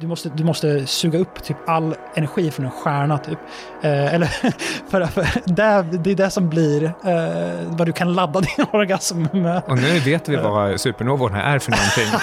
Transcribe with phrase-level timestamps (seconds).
[0.00, 3.18] Du måste, du måste suga upp typ all energi från en stjärna.
[3.18, 3.38] Typ.
[3.82, 4.26] Eh, eller
[4.90, 9.26] för, för det, det är det som blir eh, vad du kan ladda din orgasm
[9.32, 9.62] med.
[9.66, 12.20] Och nu vet vi vad supernovorna är för någonting.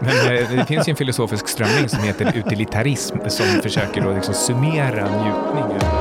[0.00, 4.34] Men eh, det finns ju en filosofisk strömning som heter utilitarism som försöker då liksom
[4.34, 5.95] summera njutning.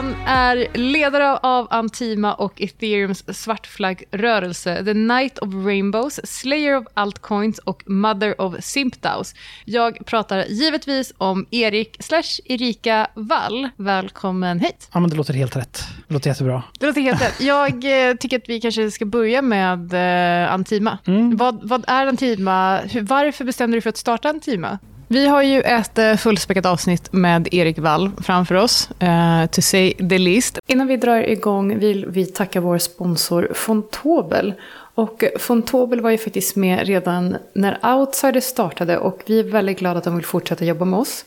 [0.00, 7.58] Han är ledare av Antima och Ethereums svartflaggrörelse, The Knight of Rainbows, Slayer of Altcoins
[7.58, 9.34] och Mother of Simpdaus.
[9.64, 13.68] Jag pratar givetvis om Erik slash Erika Wall.
[13.76, 14.88] Välkommen hit.
[14.92, 15.82] Ja, men det låter helt rätt.
[16.08, 16.62] Det låter jättebra.
[16.78, 17.40] Det låter helt rätt.
[17.40, 20.98] Jag eh, tycker att vi kanske ska börja med eh, Antima.
[21.06, 21.36] Mm.
[21.36, 22.78] Vad, vad är Antima?
[22.78, 24.78] Hur, varför bestämde du dig för att starta Antima?
[25.12, 29.94] Vi har ju ett eh, fullspäckat avsnitt med Erik Wall framför oss, uh, to say
[29.94, 30.58] the least.
[30.66, 34.54] Innan vi drar igång vill vi tacka vår sponsor Fontobel.
[34.94, 39.98] Och Fontobel var ju faktiskt med redan när Outsider startade och vi är väldigt glada
[39.98, 41.24] att de vill fortsätta jobba med oss.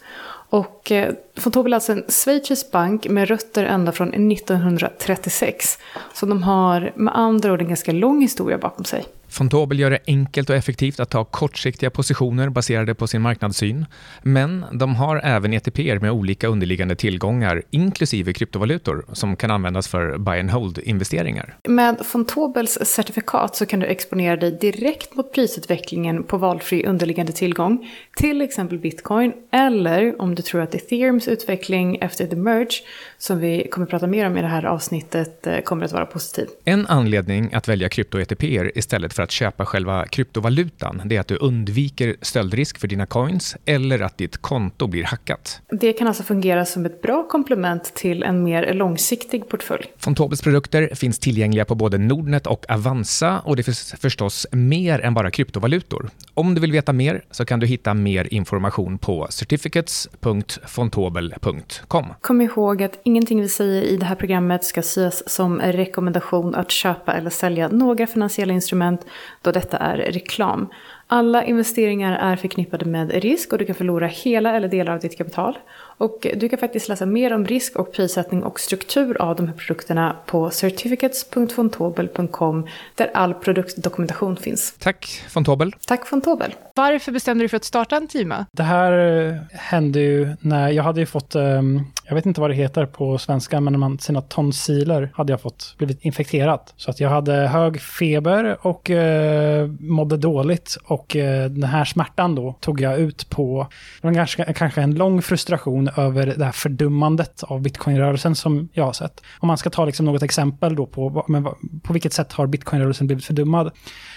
[0.49, 5.79] Och eh, Fontobel är alltså en schweizisk bank med rötter ända från 1936.
[6.13, 9.05] Så de har med andra ord en ganska lång historia bakom sig.
[9.33, 13.85] Fontobel gör det enkelt och effektivt att ta kortsiktiga positioner baserade på sin marknadssyn.
[14.21, 20.17] Men de har även ETPer med olika underliggande tillgångar, inklusive kryptovalutor, som kan användas för
[20.17, 21.57] buy and hold-investeringar.
[21.63, 27.89] Med Fontobels certifikat så kan du exponera dig direkt mot prisutvecklingen på valfri underliggande tillgång,
[28.15, 32.83] till exempel bitcoin, eller om du tror att ethereums utveckling efter the merge,
[33.23, 36.05] som vi kommer att prata mer om i det här avsnittet, eh, kommer att vara
[36.05, 36.47] positiv.
[36.65, 41.37] En anledning att välja krypto-ETPer istället för att köpa själva kryptovalutan, det är att du
[41.37, 45.61] undviker stöldrisk för dina coins eller att ditt konto blir hackat.
[45.69, 49.85] Det kan alltså fungera som ett bra komplement till en mer långsiktig portfölj.
[49.97, 55.13] Fontobels produkter finns tillgängliga på både Nordnet och Avanza och det finns förstås mer än
[55.13, 56.09] bara kryptovalutor.
[56.33, 62.05] Om du vill veta mer så kan du hitta mer information på certificates.fontobel.com.
[62.21, 66.55] Kom ihåg att ingenting vi säger i det här programmet ska ses som en rekommendation
[66.55, 69.05] att köpa eller sälja några finansiella instrument
[69.41, 70.67] då detta är reklam.
[71.07, 75.17] Alla investeringar är förknippade med risk och du kan förlora hela eller delar av ditt
[75.17, 75.57] kapital.
[76.03, 79.53] Och du kan faktiskt läsa mer om risk och prissättning och struktur av de här
[79.53, 84.75] produkterna på certificates.fontobel.com där all produktdokumentation finns.
[84.79, 85.71] Tack Fontobel.
[85.71, 86.55] Tatack Fontobel.
[86.75, 88.45] Varför bestämde du dig för att starta Antima?
[88.51, 92.49] Det här eh, hände ju när jag hade ju fått, um, jag vet inte vad
[92.49, 96.73] det heter på svenska, men när man, sina tonsiler hade jag fått blivit infekterat.
[96.77, 100.77] Så att jag hade hög feber och uh, mådde dåligt.
[100.83, 103.67] Och uh, den här smärtan då tog jag ut på,
[104.01, 108.83] det var kanske, kanske en lång frustration över det här fördummandet av bitcoinrörelsen som jag
[108.83, 109.21] har sett.
[109.39, 111.43] Om man ska ta liksom något exempel då på, men,
[111.83, 113.71] på vilket sätt har bitcoinrörelsen blivit fördummad.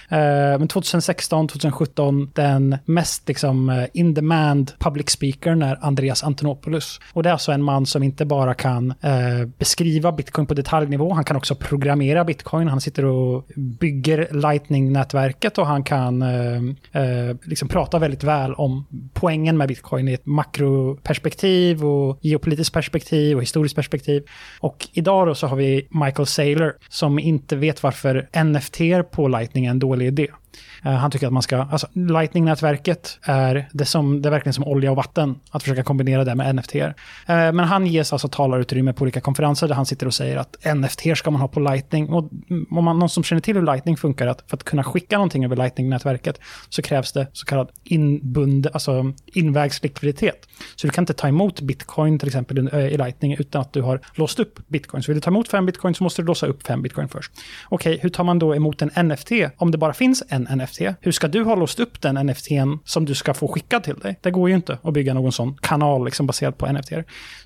[0.09, 7.01] Eh, men 2016, 2017, den mest liksom eh, in demand public speakern är Andreas Antonopoulos.
[7.13, 11.13] Och det är alltså en man som inte bara kan eh, beskriva bitcoin på detaljnivå,
[11.13, 12.69] han kan också programmera bitcoin.
[12.69, 16.57] Han sitter och bygger lightning-nätverket och han kan eh,
[16.93, 23.37] eh, liksom prata väldigt väl om poängen med bitcoin i ett makroperspektiv och geopolitiskt perspektiv
[23.37, 24.23] och historiskt perspektiv.
[24.61, 29.67] Och idag då så har vi Michael Saylor som inte vet varför NFT på lightning
[29.67, 30.29] är en dålig dålig idé.
[30.85, 34.65] Eh, han tycker att man ska, alltså Lightning-nätverket är det, som, det är verkligen som
[34.65, 36.75] olja och vatten att försöka kombinera det med NFT.
[36.75, 36.93] Eh,
[37.27, 41.03] men han ges alltså talarutrymme på olika konferenser där han sitter och säger att NFT
[41.17, 42.09] ska man ha på Lightning.
[42.09, 42.31] Och
[42.71, 45.45] om man någon som känner till hur Lightning funkar, att för att kunna skicka någonting
[45.45, 50.49] över Lightning-nätverket så krävs det så kallad inbund, alltså invägslikviditet.
[50.77, 53.83] Så du kan inte ta emot bitcoin till exempel i eh, Lightning utan att du
[53.83, 55.03] har låst upp bitcoin.
[55.03, 57.33] Så vill du ta emot fem bitcoin så måste du låsa upp fem bitcoin först.
[57.69, 60.66] Okej, okay, hur tar man då emot en NFT om det bara finns en NFT?
[61.01, 64.19] Hur ska du ha låst upp den NFTn som du ska få skickad till dig?
[64.23, 66.93] Det går ju inte att bygga någon sån kanal liksom baserad på NFT.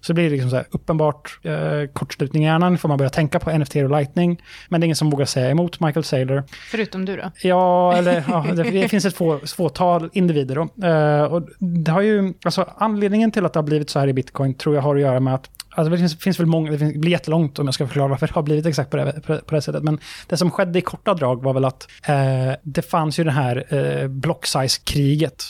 [0.01, 3.39] Så det blir liksom så här uppenbart eh, kortslutning i hjärnan, får man börja tänka
[3.39, 4.43] på NFT och Lightning.
[4.69, 6.45] Men det är ingen som vågar säga emot Michael Saylor.
[6.71, 7.31] Förutom du då?
[7.43, 10.87] Ja, eller ja, det, det finns ett få, fåtal individer då.
[10.87, 14.13] Eh, och det har ju, alltså anledningen till att det har blivit så här i
[14.13, 16.78] bitcoin tror jag har att göra med att Alltså det finns, finns väl många, det,
[16.78, 19.21] finns, det blir jättelångt om jag ska förklara varför det har blivit exakt på det,
[19.27, 19.83] på, på det sättet.
[19.83, 23.31] Men det som skedde i korta drag var väl att eh, det fanns ju det
[23.31, 25.45] här eh, block size-kriget.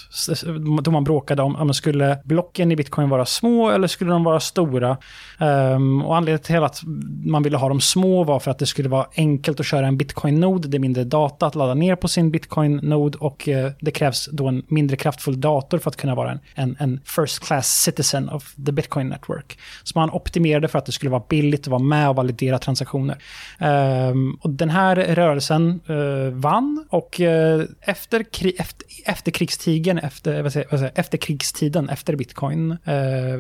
[0.82, 4.40] Då man bråkade om, om skulle blocken i bitcoin vara små eller skulle de vara
[4.40, 4.96] stora?
[5.38, 6.81] Um, och anledningen till att
[7.25, 9.96] man ville ha dem små var för att det skulle vara enkelt att köra en
[9.96, 10.70] bitcoin-nod.
[10.70, 14.49] Det är mindre data att ladda ner på sin bitcoin-nod och eh, det krävs då
[14.49, 18.55] en mindre kraftfull dator för att kunna vara en, en, en first class citizen of
[18.66, 19.58] the bitcoin network.
[19.82, 23.22] Så man optimerade för att det skulle vara billigt att vara med och validera transaktioner.
[23.58, 30.42] Ehm, och den här rörelsen eh, vann och eh, efter, kri efter, efter krigstiden, efter,
[30.42, 33.34] vad säger, vad säger, efter krigstiden, efter bitcoin, eh,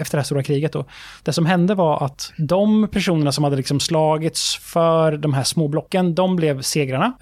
[0.00, 0.84] efter det här stora kriget då,
[1.22, 5.68] det som hände var att de personerna som hade liksom slagits för de här små
[5.68, 7.12] blocken, de blev segrarna.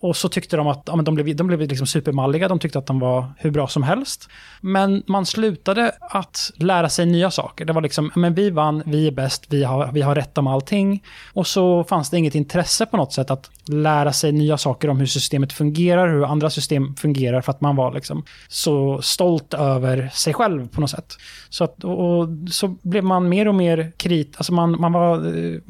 [0.00, 2.78] och så tyckte de att ja, men de blev, de blev liksom supermalliga, de tyckte
[2.78, 4.28] att de var hur bra som helst.
[4.60, 7.64] Men man slutade att lära sig nya saker.
[7.64, 10.38] Det var liksom, Liksom, men vi vann, vi är bäst, vi har, vi har rätt
[10.38, 11.02] om allting.
[11.32, 14.98] Och så fanns det inget intresse på något sätt att lära sig nya saker om
[14.98, 20.10] hur systemet fungerar, hur andra system fungerar, för att man var liksom så stolt över
[20.12, 21.16] sig själv på något sätt.
[21.48, 25.16] Så, att, och, så blev man mer och mer krit, alltså man, man, var,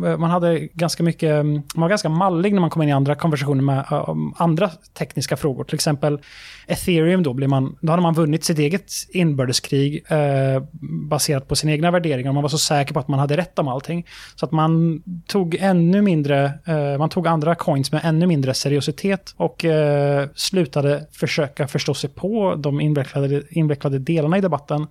[0.08, 2.92] eh, man hade ganska mycket, mm, man var ganska mallig när man kom in i
[2.92, 5.64] andra konversationer med eh, andra tekniska frågor.
[5.64, 6.18] Till exempel
[6.72, 10.62] ethereum då, blir man, då hade man vunnit sitt eget inbördeskrig eh,
[11.08, 12.32] baserat på sina egna värderingar.
[12.32, 14.06] Man var så säker på att man hade rätt om allting.
[14.34, 19.34] Så att man tog ännu mindre, eh, man tog andra coins med ännu mindre seriositet
[19.36, 24.86] och eh, slutade försöka förstå sig på de invecklade, invecklade delarna i debatten.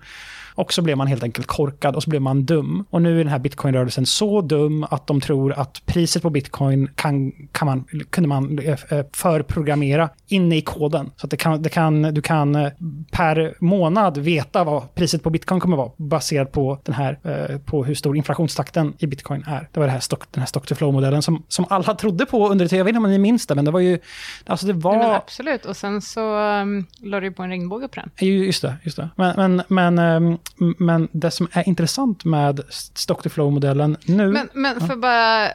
[0.56, 2.86] Och så blev man helt enkelt korkad och så blev man dum.
[2.90, 6.90] Och nu är den här bitcoin-rörelsen så dum att de tror att priset på bitcoin
[6.96, 11.12] kan, kan man, kunde man eh, eh, förprogrammera inne i koden.
[11.16, 12.72] Så att det kan, det kan, du kan eh,
[13.12, 17.18] per månad veta vad priset på bitcoin kommer vara baserat på, den här,
[17.66, 19.68] på hur stor inflationstakten i bitcoin är.
[19.72, 22.50] Det var det här stock, den här stock to flow-modellen som, som alla trodde på
[22.50, 22.78] under det.
[22.78, 24.00] Jag vet inte om ni minns det, men det var ju...
[24.46, 24.96] Alltså det var...
[24.96, 28.28] Ja, absolut, och sen så um, la du på en regnbåge på den.
[28.28, 29.10] Just det, just det.
[29.16, 30.38] Men, men, men um,
[30.78, 34.32] men det som är intressant med stock to flow-modellen nu...
[34.32, 35.46] Men, men för bara,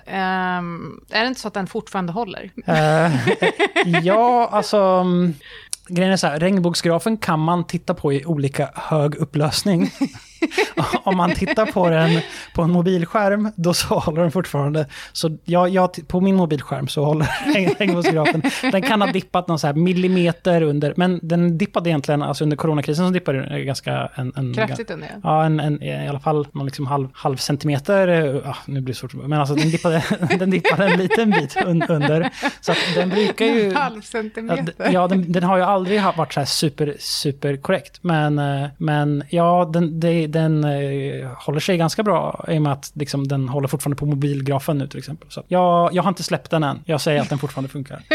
[0.59, 2.51] um, är det inte så att den fortfarande håller?
[2.69, 3.29] Uh,
[4.03, 4.79] ja, alltså...
[4.79, 5.35] Um,
[5.89, 9.91] grejen är så här, regnbågsgrafen kan man titta på i olika hög upplösning.
[11.05, 12.21] Om man tittar på den
[12.55, 14.87] på en mobilskärm, då så håller den fortfarande.
[15.13, 17.29] Så jag, jag, på min mobilskärm så håller
[17.79, 18.43] regnbågsgrafen.
[18.73, 23.07] Den kan ha dippat någon så millimeter under, men den dippade egentligen, alltså under coronakrisen
[23.07, 24.09] så dippade den ganska...
[24.15, 25.09] En, en, Kraftigt under?
[25.23, 28.09] Ja, en, en, i alla fall någon liksom halv, halv centimeter.
[28.45, 30.05] Ja, nu blir det svårt, men alltså den dippade,
[30.39, 32.31] den dippade en liten bit un, under.
[32.61, 33.69] Så att den brukar ju...
[33.69, 34.75] En halv centimeter?
[34.93, 37.99] Ja, den, den, har ju aldrig varit så här super, super korrekt.
[38.03, 42.73] Men, eh, men ja, den, det, den eh, håller sig ganska bra i och med
[42.73, 45.31] att liksom, den håller fortfarande på mobilgrafen nu till exempel.
[45.31, 46.83] Så jag, jag har inte släppt den än.
[46.85, 48.03] Jag säger att den fortfarande funkar.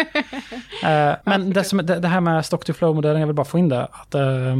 [0.84, 3.58] eh, men det, som, det, det, här med stock to flow-modellen, jag vill bara få
[3.58, 3.84] in det.
[3.84, 4.56] Att, eh,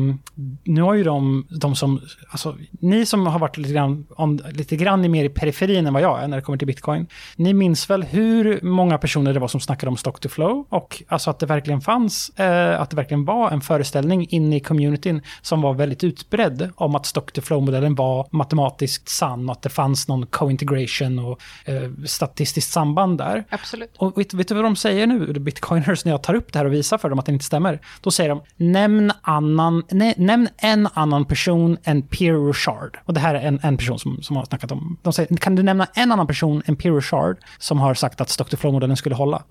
[0.64, 4.76] nu har ju de, de som, alltså, ni som har varit lite grann, om, lite
[4.76, 7.08] grann mer i periferin än vad jag är när det kommer till bitcoin.
[7.36, 11.04] Ni minns väl hur många personer det var som snackade om stock to flow och
[11.08, 15.22] alltså att det verkligen fanns, eh, att det verkligen var en föreställning inne i communityn
[15.42, 19.70] som var väldigt utbredd om att stock to flow-modellen var matematiskt sann och att det
[19.70, 23.44] fanns någon co-integration och eh, statistiskt samband där.
[23.50, 23.96] Absolut.
[23.98, 26.66] Och vet, vet, du vad de säger nu, bitcoiners, när jag tar upp det här
[26.66, 27.80] och visar för dem att det inte stämmer?
[28.02, 32.98] Då säger de, nämn, annan, ne, nämn en annan person än Pierre Rochard.
[33.06, 35.56] Och det här är en, en person som, som har snackat om, de säger, kan
[35.56, 38.98] du nämna en annan person än Pierre Rochard som har sagt att stock to flow-modellen
[38.98, 39.44] skulle hålla?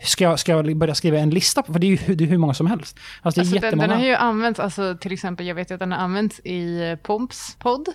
[0.00, 1.62] Ska jag, ska jag börja skriva en lista?
[1.62, 2.98] För det är ju det är hur många som helst.
[3.22, 5.92] Alltså, alltså den, den, har ju använts, alltså, till exempel, jag vet ju att den
[5.92, 7.88] har använts i Pomps podd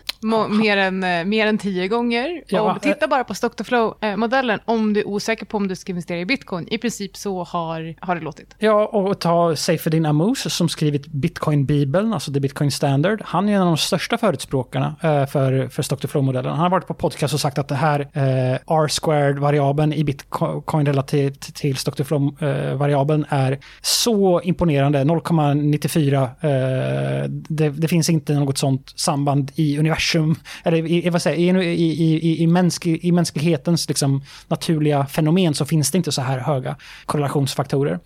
[0.50, 2.44] mer, än, eh, mer än tio gånger.
[2.48, 5.76] Ja, och titta bara på stock to flow-modellen om du är osäker på om du
[5.76, 6.68] ska investera i bitcoin.
[6.72, 8.56] I princip så har, har det låtit.
[8.58, 13.22] Ja, och ta Seyfedin Amous som skrivit Bitcoin-bibeln, alltså The Bitcoin Standard.
[13.26, 16.52] Han är en av de största förespråkarna eh, för, för stock to flow-modellen.
[16.52, 21.56] Han har varit på podcast och sagt att det här eh, R-squared-variabeln i bitcoin relativt
[21.56, 25.04] till stock to flow-variabeln eh, är så imponerande.
[25.04, 26.24] 0,94.
[26.24, 31.68] Eh, det, det finns inte något sånt samband i universum, eller i, vad säger, i,
[31.68, 36.40] i, i, i, mänsk, i mänsklighetens liksom, naturliga fenomen så finns det inte så här
[36.40, 36.76] höga
[37.22, 38.00] korrelationsfaktorer.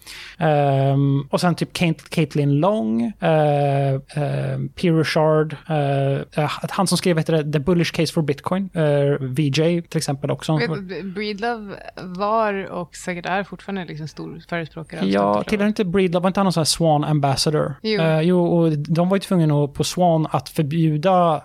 [0.94, 1.74] Um, och sen typ
[2.10, 8.22] Caitlin Long, uh, uh, Pierre Richard, uh, han som skrev heter The Bullish Case for
[8.22, 8.70] Bitcoin,
[9.20, 10.60] VJ till exempel också.
[11.16, 16.40] Breedlove var och säkert är fortfarande liksom stor förespråkare Ja, tillhör inte Breedlove, var inte
[16.40, 17.76] han någon sån här Swan Ambassador?
[17.82, 18.02] Jo.
[18.22, 21.42] jo, och de var ju tvungna på Swan att förbjuda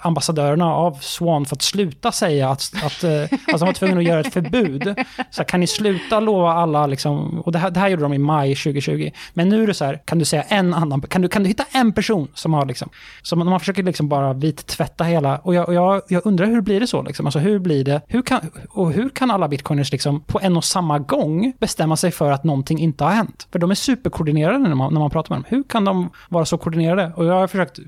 [0.00, 4.20] ambassadörerna av Swan för att sluta säga att, att alltså de var tvungna att göra
[4.20, 4.94] ett förbud.
[5.30, 8.14] Så kan ni sluta lova alla, liksom, Liksom, och det här, det här gjorde de
[8.14, 9.10] i maj 2020.
[9.34, 11.48] Men nu är det så här, kan du säga en annan, kan du, kan du
[11.48, 12.88] hitta en person som har liksom,
[13.22, 16.80] som man försöker liksom bara vittvätta hela, och jag, och jag, jag undrar hur blir
[16.80, 17.26] det så liksom?
[17.26, 18.40] Alltså hur blir det, hur kan,
[18.70, 22.44] och hur kan alla bitcoiners liksom på en och samma gång bestämma sig för att
[22.44, 23.48] någonting inte har hänt?
[23.52, 25.44] För de är superkoordinerade när man, när man pratar med dem.
[25.48, 27.12] Hur kan de vara så koordinerade?
[27.16, 27.78] Och jag har försökt,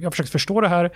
[0.00, 0.90] jag har försökt förstå det här.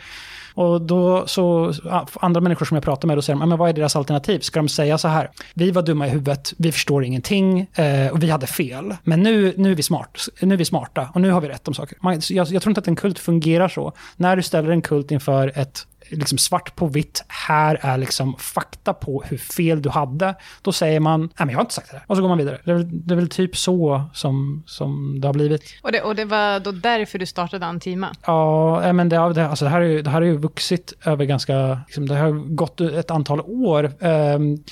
[0.55, 1.73] Och då så,
[2.21, 4.41] andra människor som jag pratar med, då säger de, men vad är deras alternativ?
[4.41, 8.23] Ska de säga så här, vi var dumma i huvudet, vi förstår ingenting eh, och
[8.23, 8.97] vi hade fel.
[9.05, 11.69] Men nu, nu, är vi smart, nu är vi smarta och nu har vi rätt
[11.69, 11.99] om saker.
[12.01, 13.93] Man, jag, jag tror inte att en kult fungerar så.
[14.17, 18.95] När du ställer en kult inför ett liksom svart på vitt, här är liksom fakta
[18.95, 20.35] på hur fel du hade.
[20.63, 22.05] Då säger man, nej men jag har inte sagt det där.
[22.07, 22.59] Och så går man vidare.
[22.65, 25.63] Det är, väl, det är väl typ så som, som det har blivit.
[25.83, 28.17] Och det, och det var då därför du startade Antima?
[28.27, 31.81] Ja, men det, det, alltså det, här, är, det här har ju vuxit över ganska,
[31.87, 33.93] liksom, det har gått ett antal år.
[34.01, 34.65] Um,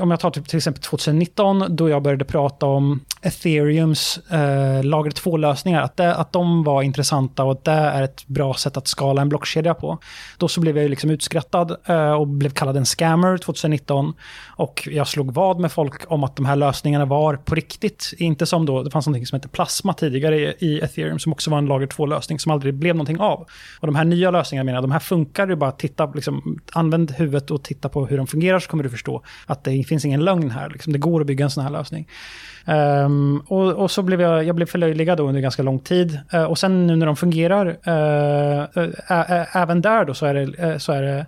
[0.00, 5.10] om jag tar typ, till exempel 2019, då jag började prata om ethereums uh, lager
[5.10, 9.22] 2-lösningar, att, att de var intressanta och att det är ett bra sätt att skala
[9.22, 9.98] en blockkedja på.
[10.38, 14.14] Då så blev jag liksom utskrattad eh, och blev kallad en scammer 2019.
[14.56, 18.12] Och jag slog vad med folk om att de här lösningarna var på riktigt.
[18.18, 21.50] Inte som då, det fanns något som hette plasma tidigare i, i ethereum som också
[21.50, 23.46] var en lager 2-lösning som aldrig blev någonting av.
[23.80, 27.50] Och de här nya lösningarna menar, de här funkar ju bara titta, liksom, använd huvudet
[27.50, 30.50] och titta på hur de fungerar så kommer du förstå att det finns ingen lögn
[30.50, 30.70] här.
[30.70, 32.08] Liksom, det går att bygga en sån här lösning.
[32.66, 36.20] Um, och, och, så blev jag, jag blev förlöjligad då under ganska lång tid.
[36.34, 40.80] Uh, och sen nu när de fungerar, uh, uh, även där då så är det,
[40.80, 41.26] så är det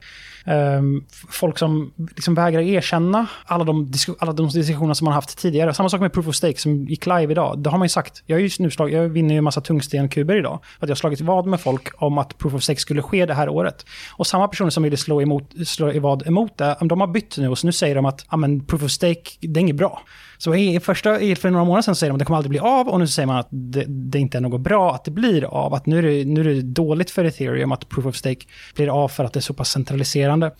[0.77, 5.75] um, folk som liksom vägrar erkänna alla de, alla de diskussioner som man haft tidigare.
[5.75, 7.59] Samma sak med Proof of Stake som gick live idag.
[7.59, 8.23] Det har man ju sagt.
[8.27, 10.61] Jag, är just nu slag, jag vinner ju en massa tungstenkuber idag.
[10.79, 13.27] För att jag har slagit vad med folk om att Proof of Stake skulle ske
[13.27, 13.87] det här året.
[14.17, 17.39] Och samma personer som ville slå, emot, slå i vad emot det, de har bytt
[17.39, 18.27] nu och så nu säger de att
[18.67, 20.03] Proof of Stake, det är inget bra.
[20.39, 22.89] Så i första, för några månader sedan säger de att det kommer aldrig bli av
[22.89, 25.75] och nu säger man att det, det inte är något bra att det blir av.
[25.75, 29.05] Att nu är det, nu är det dåligt för ethereum att proof of stake blir
[29.05, 30.53] av för att det är så pass centraliserande.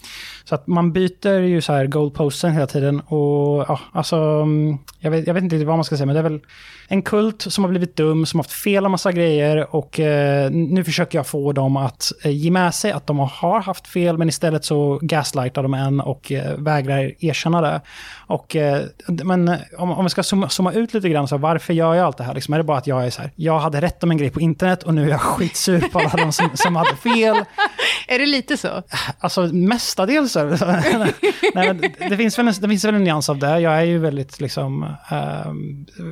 [0.45, 5.11] Så att man byter ju så här goalposten hela tiden och ja, alltså, mm, jag
[5.11, 6.41] vet, jag vet inte vad man ska säga, men det är väl
[6.89, 10.51] en kult som har blivit dum, som har haft fel om massa grejer och eh,
[10.51, 14.19] nu försöker jag få dem att eh, ge med sig att de har haft fel,
[14.19, 17.81] men istället så gaslightar de en och eh, vägrar erkänna det.
[18.27, 21.95] Och, eh, men om, om vi ska zooma, zooma, ut lite grann, så varför gör
[21.95, 22.35] jag allt det här?
[22.35, 24.31] Liksom, är det bara att jag är så här, jag hade rätt om en grej
[24.31, 27.37] på internet och nu är jag skitsur på alla de som, som hade fel.
[28.09, 28.83] Är det lite så?
[29.19, 30.37] Alltså mestadels.
[31.55, 33.61] Nej, det, finns väl en, det finns väl en nyans av det.
[33.61, 35.53] Jag är ju väldigt liksom, äh,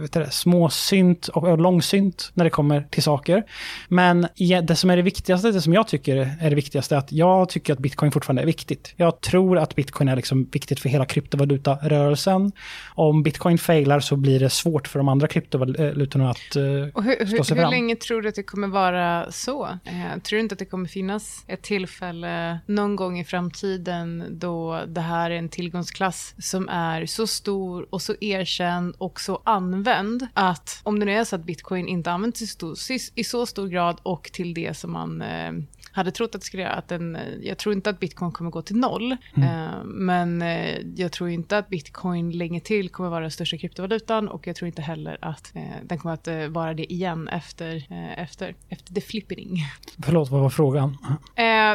[0.01, 0.31] vet det,
[0.71, 3.45] småsynt och långsynt när det kommer till saker.
[3.89, 4.27] Men
[4.63, 7.49] det som är det viktigaste, det som jag tycker är det viktigaste, är att jag
[7.49, 8.95] tycker att bitcoin fortfarande är viktigt.
[8.97, 12.53] Jag tror att bitcoin är liksom viktigt för hela kryptovalutarörelsen.
[12.95, 17.27] Om bitcoin failar så blir det svårt för de andra kryptovalutorna att uh, och hur,
[17.27, 17.59] slå sig hur, fram.
[17.59, 19.65] Hur länge tror du att det kommer vara så?
[19.65, 24.83] Uh, tror du inte att det kommer finnas ett tillfälle någon gång i framtiden då
[24.87, 30.27] det här är en tillgångsklass som är så stor och så erkänd och så använd
[30.35, 30.52] att
[30.83, 32.77] om det nu är så att bitcoin inte används i, stor,
[33.15, 35.53] i så stor grad och till det som man eh,
[35.93, 36.73] hade trott att det skulle göra.
[36.73, 39.17] Att den, eh, jag tror inte att bitcoin kommer gå till noll.
[39.37, 39.49] Mm.
[39.49, 44.29] Eh, men eh, jag tror inte att bitcoin länge till kommer vara den största kryptovalutan.
[44.29, 47.85] Och jag tror inte heller att den kommer att vara det igen efter,
[48.17, 49.59] efter, efter the flippening.
[50.05, 50.99] Förlåt, vad var frågan?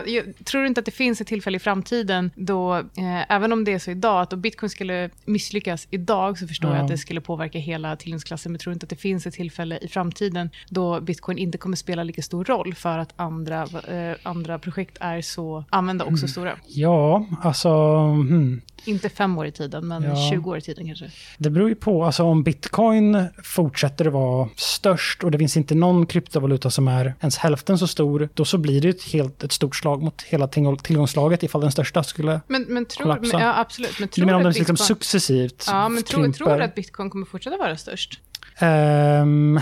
[0.05, 2.83] jag tror inte att det finns ett tillfälle i framtiden då,
[3.29, 6.77] även om det är så idag, att om bitcoin skulle misslyckas idag så förstår mm.
[6.77, 8.51] jag att det skulle påverka hela tillgångsklassen.
[8.51, 11.75] Men jag tror inte att det finns ett tillfälle i framtiden då bitcoin inte kommer
[11.75, 13.67] spela lika stor roll för att andra
[14.23, 16.27] andra projekt är så använda och så mm.
[16.27, 16.57] stora?
[16.67, 17.69] Ja, alltså...
[18.07, 18.61] Hmm.
[18.85, 20.29] Inte fem år i tiden, men ja.
[20.29, 21.11] 20 år i tiden kanske.
[21.37, 22.05] Det beror ju på.
[22.05, 27.13] Alltså om bitcoin fortsätter att vara störst och det finns inte någon kryptovaluta som är
[27.19, 30.47] ens hälften så stor, då så blir det ett, helt, ett stort slag mot hela
[30.47, 33.37] tillgångslaget ifall den största skulle men, men tror, kollapsa.
[33.37, 33.99] Men, ja, absolut.
[33.99, 37.09] Men tror du menar om den liksom successivt Ja, men tror, tror du att bitcoin
[37.09, 38.19] kommer fortsätta vara störst?
[38.61, 39.59] Um,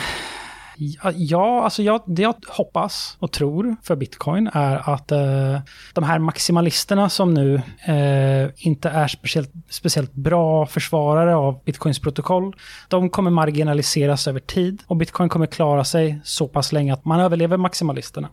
[1.16, 5.60] Ja, alltså jag, det jag hoppas och tror för bitcoin är att eh,
[5.94, 7.56] de här maximalisterna som nu
[7.86, 12.56] eh, inte är speciellt, speciellt bra försvarare av bitcoins protokoll,
[12.88, 17.20] de kommer marginaliseras över tid och bitcoin kommer klara sig så pass länge att man
[17.20, 18.30] överlever maximalisterna.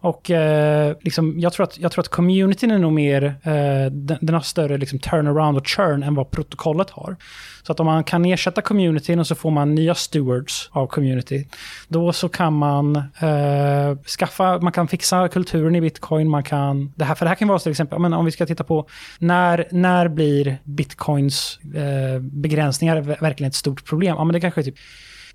[0.00, 4.18] Och eh, liksom, jag, tror att, jag tror att communityn är nog mer, eh, den,
[4.20, 7.16] den, har större liksom, turnaround och churn än vad protokollet har.
[7.62, 11.48] Så att om man kan ersätta communityn och så får man nya stewards av community,
[11.88, 17.04] då så kan man eh, skaffa, man kan fixa kulturen i bitcoin, man kan, det
[17.04, 18.88] här, för det här kan vara till exempel, men om vi ska titta på
[19.18, 24.16] när, när blir bitcoins eh, begränsningar verkligen ett stort problem?
[24.16, 24.78] Ja, men det kanske är typ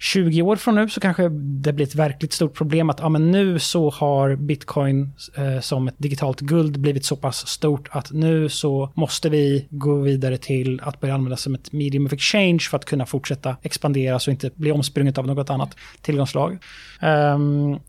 [0.01, 3.31] 20 år från nu så kanske det blir ett verkligt stort problem att ja, men
[3.31, 8.49] nu så har bitcoin eh, som ett digitalt guld blivit så pass stort att nu
[8.49, 12.77] så måste vi gå vidare till att börja använda som ett medium of exchange för
[12.77, 16.57] att kunna fortsätta expandera så inte bli omsprunget av något annat tillgångslag.
[17.01, 17.79] Um,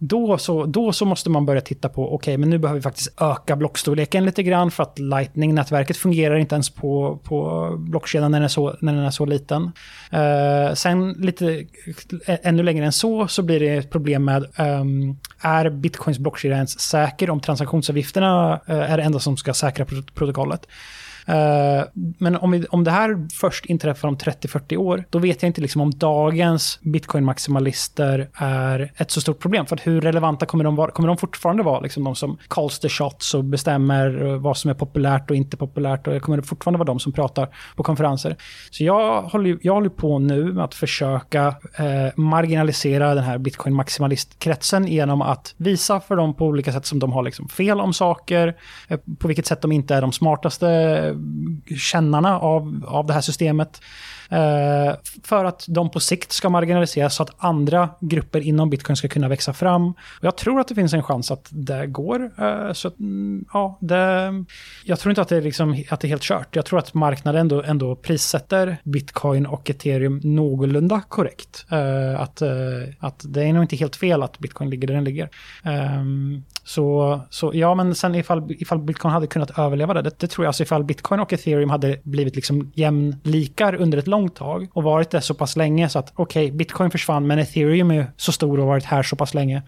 [0.00, 2.82] då så, då så måste man börja titta på, okej, okay, men nu behöver vi
[2.82, 8.38] faktiskt öka blockstorleken lite grann för att Lightning-nätverket fungerar inte ens på, på blockkedjan när
[8.38, 9.62] den är så, när den är så liten.
[9.62, 11.66] Uh, sen lite
[12.26, 16.56] eh, ännu längre än så så blir det ett problem med, um, är bitcoins blockkedja
[16.56, 20.66] ens säker om transaktionsavgifterna uh, är det enda som ska säkra protokollet?
[21.28, 21.84] Eh,
[22.18, 25.60] men om, vi, om det här först inträffar om 30-40 år, då vet jag inte
[25.60, 29.66] liksom om dagens bitcoin-maximalister är ett så stort problem.
[29.66, 30.90] För hur relevanta kommer de vara?
[30.90, 34.70] Kommer de fortfarande vara liksom de som calls the shots och bestämmer eh, vad som
[34.70, 36.06] är populärt och inte populärt?
[36.06, 38.36] Och kommer det fortfarande vara de som pratar på konferenser?
[38.70, 41.46] Så jag håller, jag håller på nu med att försöka
[41.78, 47.12] eh, marginalisera den här bitcoin-maximalistkretsen genom att visa för dem på olika sätt som de
[47.12, 48.56] har liksom fel om saker,
[48.88, 51.17] eh, på vilket sätt de inte är de smartaste
[51.76, 53.80] kännarna av, av det här systemet.
[54.30, 59.08] Eh, för att de på sikt ska marginaliseras så att andra grupper inom bitcoin ska
[59.08, 59.90] kunna växa fram.
[59.90, 62.30] Och jag tror att det finns en chans att det går.
[62.38, 64.32] Eh, så att, mm, ja, det,
[64.84, 66.56] jag tror inte att det, är liksom, att det är helt kört.
[66.56, 71.66] Jag tror att marknaden ändå, ändå prissätter bitcoin och ethereum någorlunda korrekt.
[71.70, 72.48] Eh, att, eh,
[72.98, 75.30] att det är nog inte helt fel att bitcoin ligger där den ligger.
[75.64, 80.26] Ehm, så, så ja, men sen ifall, ifall bitcoin hade kunnat överleva det, det, det
[80.26, 84.68] tror jag, alltså ifall bitcoin och ethereum hade blivit liksom jämlikar under ett långt tag
[84.72, 88.06] och varit det så pass länge så att okej, okay, bitcoin försvann men ethereum är
[88.16, 89.62] så stor och varit här så pass länge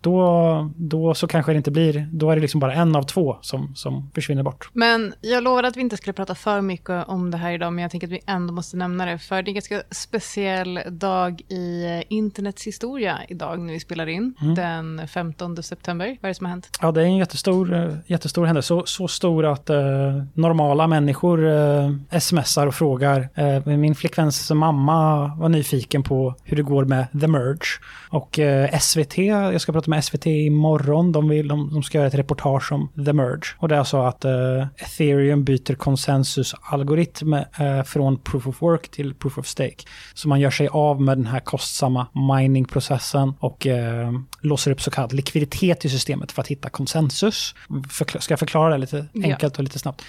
[0.00, 3.36] då, då så kanske det inte blir, då är det liksom bara en av två
[3.40, 4.70] som, som försvinner bort.
[4.72, 7.82] Men jag lovade att vi inte skulle prata för mycket om det här idag, men
[7.82, 11.40] jag tänker att vi ändå måste nämna det, för det är en ganska speciell dag
[11.48, 14.54] i internets historia idag när vi spelar in, mm.
[14.54, 16.06] den 15 september.
[16.06, 16.68] Vad är det som har hänt?
[16.80, 19.76] Ja, det är en jättestor, jättestor händelse, så, så stor att eh,
[20.34, 23.28] normala människor eh, smsar och frågar.
[23.34, 27.80] Eh, min flickväns mamma var nyfiken på hur det går med The Merge.
[28.08, 31.12] Och eh, SVT, jag ska prata med SVT imorgon.
[31.12, 33.54] De, vill, de, de ska göra ett reportage om The Merge.
[33.58, 39.14] Och det är alltså att uh, ethereum byter konsensusalgoritm uh, från proof of work till
[39.14, 39.84] proof of stake.
[40.14, 44.90] Så man gör sig av med den här kostsamma miningprocessen och uh, låser upp så
[44.90, 47.54] kallad likviditet i systemet för att hitta konsensus.
[47.90, 50.02] Förkla ska jag förklara det lite enkelt och lite snabbt?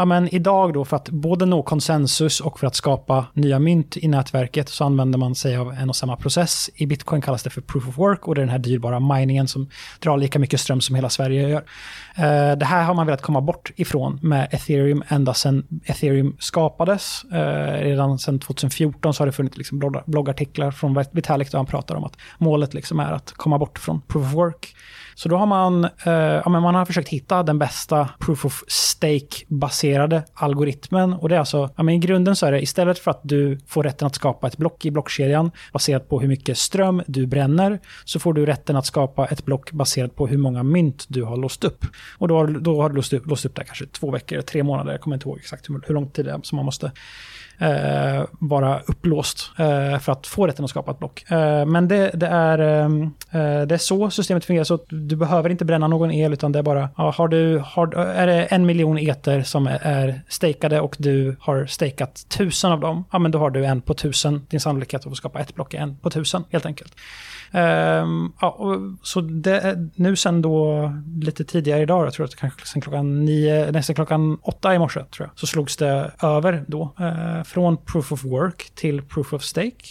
[0.00, 3.96] Ja, men idag då för att både nå konsensus och för att skapa nya mynt
[3.96, 6.70] i nätverket så använder man sig av en och samma process.
[6.74, 9.48] I bitcoin kallas det för proof of work och det är den här dyrbara miningen
[9.48, 11.64] som drar lika mycket ström som hela Sverige gör.
[12.14, 17.24] Eh, det här har man velat komma bort ifrån med ethereum ända sedan ethereum skapades.
[17.32, 21.94] Eh, redan sedan 2014 så har det funnits liksom bloggartiklar från Vitalik där han pratar
[21.94, 24.74] om att målet liksom är att komma bort från proof of work.
[25.20, 28.64] Så då har man, eh, ja, men man har försökt hitta den bästa proof of
[28.68, 31.12] stake-baserade algoritmen.
[31.12, 33.58] Och det är alltså, ja, men i grunden så är det istället för att du
[33.66, 37.80] får rätten att skapa ett block i blockkedjan baserat på hur mycket ström du bränner,
[38.04, 41.36] så får du rätten att skapa ett block baserat på hur många mynt du har
[41.36, 41.84] låst upp.
[42.18, 44.62] Och då har, då har du låst upp, låst upp det kanske två veckor, tre
[44.62, 46.92] månader, jag kommer inte ihåg exakt hur, hur lång tid det är som man måste
[47.60, 51.30] eh, vara upplåst eh, för att få rätten att skapa ett block.
[51.30, 55.50] Eh, men det, det är, ehm, eh, det är så systemet fungerar, så du behöver
[55.50, 58.66] inte bränna någon el, utan det är bara, ja, har du, har, är det en
[58.66, 63.30] miljon eter som är, är stakade och du har stakat tusen av dem, ja men
[63.30, 65.96] då har du en på tusen, din sannolikhet att få skapa ett block är en
[65.96, 66.94] på tusen helt enkelt.
[67.52, 72.36] Um, ja, och, så det, nu sen då lite tidigare idag, jag tror att det
[72.36, 76.64] kanske sen klockan nio, nästan klockan åtta i morse tror jag, så slogs det över
[76.66, 76.94] då.
[77.00, 79.84] eh, från proof of work till proof of stake.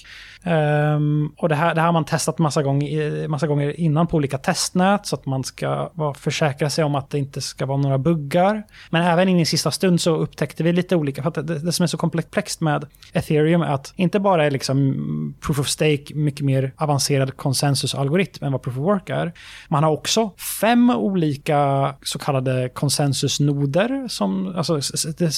[0.45, 4.17] Um, och det här, det här har man testat massa gånger, massa gånger innan på
[4.17, 7.97] olika testnät så att man ska försäkra sig om att det inte ska vara några
[7.97, 8.63] buggar.
[8.89, 11.71] Men även in i sista stund så upptäckte vi lite olika, för att det, det
[11.71, 16.15] som är så komplext med ethereum är att inte bara är liksom proof of stake
[16.15, 19.34] mycket mer avancerad konsensusalgoritm än vad proof of work är.
[19.67, 24.80] Man har också fem olika så kallade konsensusnoder, som, alltså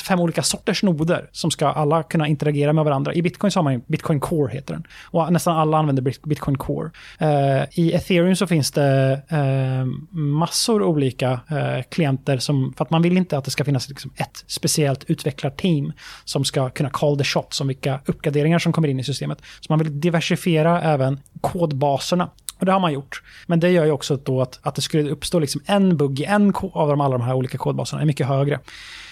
[0.06, 3.14] fem olika sorters noder som ska alla kunna interagera med varandra.
[3.14, 4.84] I bitcoin så har man bitcoin core heter den.
[5.04, 6.91] Och nästan alla använder bitcoin core.
[7.17, 9.86] Eh, I ethereum så finns det uh,
[10.19, 14.12] massor olika eh, klienter som, för att man vill inte att det ska finnas liksom
[14.15, 15.93] ett speciellt utvecklarteam
[16.25, 19.41] som ska kunna call the shots om vilka uppgraderingar som kommer in i systemet.
[19.60, 22.30] Så man vill diversifiera även kodbaserna.
[22.62, 23.23] Och det har man gjort.
[23.47, 26.23] Men det gör ju också då att, att det skulle uppstå liksom en bugg i
[26.23, 28.60] en av de, alla de här olika kodbaserna är mycket högre.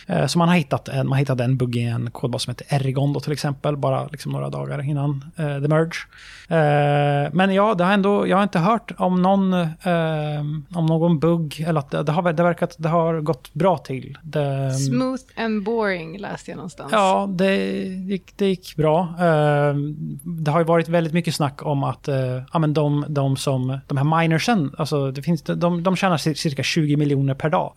[0.10, 2.76] Eh, så man har hittat en, man hittat en bugg i en kodbas som heter
[2.76, 6.08] Erigon då till exempel, bara liksom några dagar innan uh, the merge.
[6.52, 10.40] Uh, men ja, det har ändå, jag har inte hört om någon, uh,
[10.74, 14.18] om någon bugg, eller att det, det har det verkat, det har gått bra till.
[14.24, 16.92] Det, Smooth and boring läste jag någonstans.
[16.92, 19.14] Ja, det gick, det gick bra.
[20.24, 22.10] det har ju varit väldigt mycket snack om att
[22.54, 26.64] ja, men de, de som, de här minersen, alltså det finns, de, de tjänar cirka
[26.64, 27.74] 20 miljoner per dag.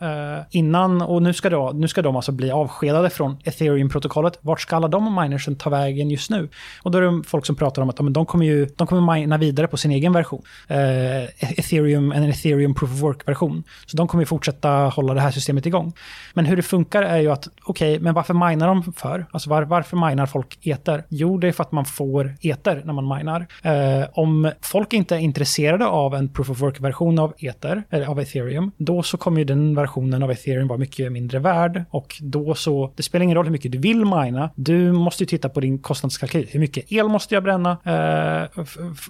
[0.50, 4.38] innan, och nu ska, då, nu ska de alltså bli avskedade från ethereum-protokollet.
[4.40, 6.48] Vart ska alla de minersen ta vägen just nu?
[6.82, 9.38] Och då är det folk som pratar om att de kommer ju de kommer mina
[9.38, 10.42] vidare på sin egen version.
[10.68, 13.64] Eh, e-, ethereum, en ethereum proof of work-version.
[13.86, 15.92] Så de kommer ju fortsätta hålla det här systemet igång.
[16.34, 19.26] Men hur det funkar är ju att, okej, okay, men varför minar de för?
[19.30, 21.04] Alltså var, varför minar folk eter?
[21.08, 23.46] Jo, det är för att man får eter när man minar.
[23.62, 28.20] Eh, om folk inte är intresserade av en proof of work-version av eter, eller av
[28.20, 32.54] ethereum, då så kommer ju den versionen av ethereum vara mycket mindre värd och då
[32.54, 34.50] så, det spelar ingen roll hur mycket du vill mina.
[34.54, 36.48] Du måste ju titta på din kostnadskalkyl.
[36.50, 38.64] Hur mycket el måste jag bränna eh,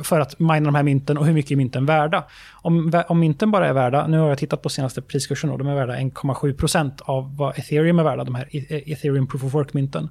[0.05, 2.25] för att mina de här mynten och hur mycket är mynten värda?
[2.53, 5.69] Om, om mynten bara är värda, nu har jag tittat på senaste priskursen och de
[5.69, 9.45] är värda 1,7 procent av vad ethereum är värda, de här e-, e-, ethereum proof
[9.45, 10.09] of work-mynten.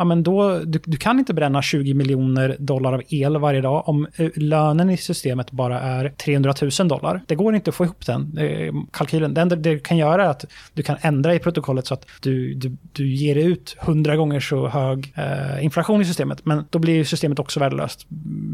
[0.00, 3.88] Ja, men då, du, du, kan inte bränna 20 miljoner dollar av el varje dag
[3.88, 7.22] om eh, lönen i systemet bara är 300 000 dollar.
[7.26, 9.34] Det går inte att få ihop den eh, kalkylen.
[9.34, 12.54] Det enda du kan göra är att du kan ändra i protokollet så att du,
[12.54, 16.46] du, du ger ut 100 gånger så hög eh, inflation i systemet.
[16.46, 18.06] Men då blir systemet också värdelöst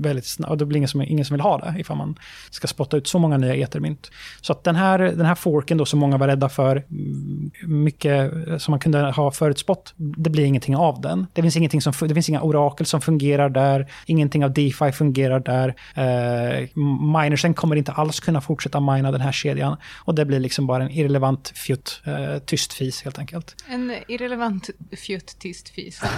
[0.02, 0.50] väldigt snabbt.
[0.50, 2.18] Och då blir ingen som, ingen som vill ha det ifall man
[2.50, 4.11] ska spotta ut så många nya etermynt.
[4.40, 8.32] Så att den här, den här forken då som många var rädda för, mm, mycket
[8.59, 11.26] som man kunde ha förutspått, det blir ingenting av den.
[11.37, 15.40] Det finns, ingenting som, det finns inga orakel som fungerar där, ingenting av DeFi fungerar
[15.40, 15.75] där.
[15.94, 16.68] Eh,
[17.12, 19.77] minersen kommer inte alls kunna fortsätta mina den här kedjan.
[19.96, 23.55] Och det blir liksom bara en irrelevant fjutt, eh, tyst fis helt enkelt.
[23.68, 24.70] En irrelevant
[25.07, 26.01] fjutt, tyst fis.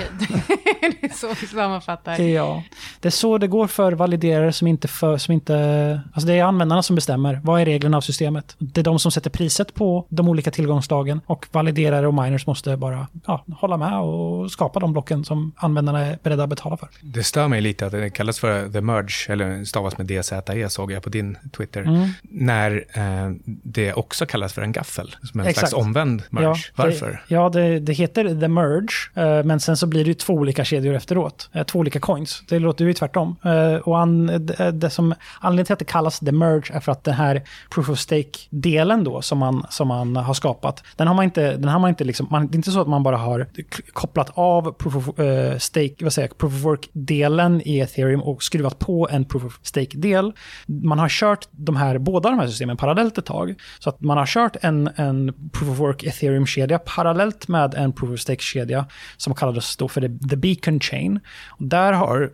[1.00, 2.20] Det är så vi sammanfattar.
[2.20, 2.62] Ja,
[3.00, 6.00] det är så det går för validerare som inte, för, som inte...
[6.12, 7.40] Alltså det är användarna som bestämmer.
[7.44, 8.56] Vad är reglerna av systemet?
[8.58, 12.76] Det är de som sätter priset på de olika tillgångslagen och validerare och miners måste
[12.76, 16.88] bara ja, hålla med och skapa de blocken som användarna är beredda att betala för.
[17.00, 20.92] Det stör mig lite att det kallas för the merge, eller stavas med DZE såg
[20.92, 22.08] jag på din Twitter, mm.
[22.22, 25.68] när eh, det också kallas för en gaffel, som en Exakt.
[25.68, 26.46] slags omvänd merge.
[26.46, 27.10] Ja, Varför?
[27.10, 30.34] Det, ja, det, det, heter the merge, eh, men sen så blir det ju två
[30.34, 31.50] olika kedjor efteråt.
[31.52, 32.42] Eh, två olika coins.
[32.48, 33.36] Det låter ju tvärtom.
[33.44, 36.92] Eh, och an, det, det som, anledningen till att det kallas the merge är för
[36.92, 41.14] att den här proof of stake-delen då som man, som man har skapat, den har
[41.14, 43.16] man inte, den har man inte liksom, man, det är inte så att man bara
[43.16, 43.46] har
[43.92, 48.78] kopplat av proof of uh, stake, vad säger proof of work-delen i ethereum och skruvat
[48.78, 50.32] på en proof of stake-del.
[50.66, 53.54] Man har kört de här, båda de här systemen parallellt ett tag.
[53.78, 58.10] Så att man har kört en, en proof of work ethereum-kedja parallellt med en proof
[58.12, 61.20] of stake-kedja som kallades då för the, the beacon chain.
[61.48, 62.32] Och där har,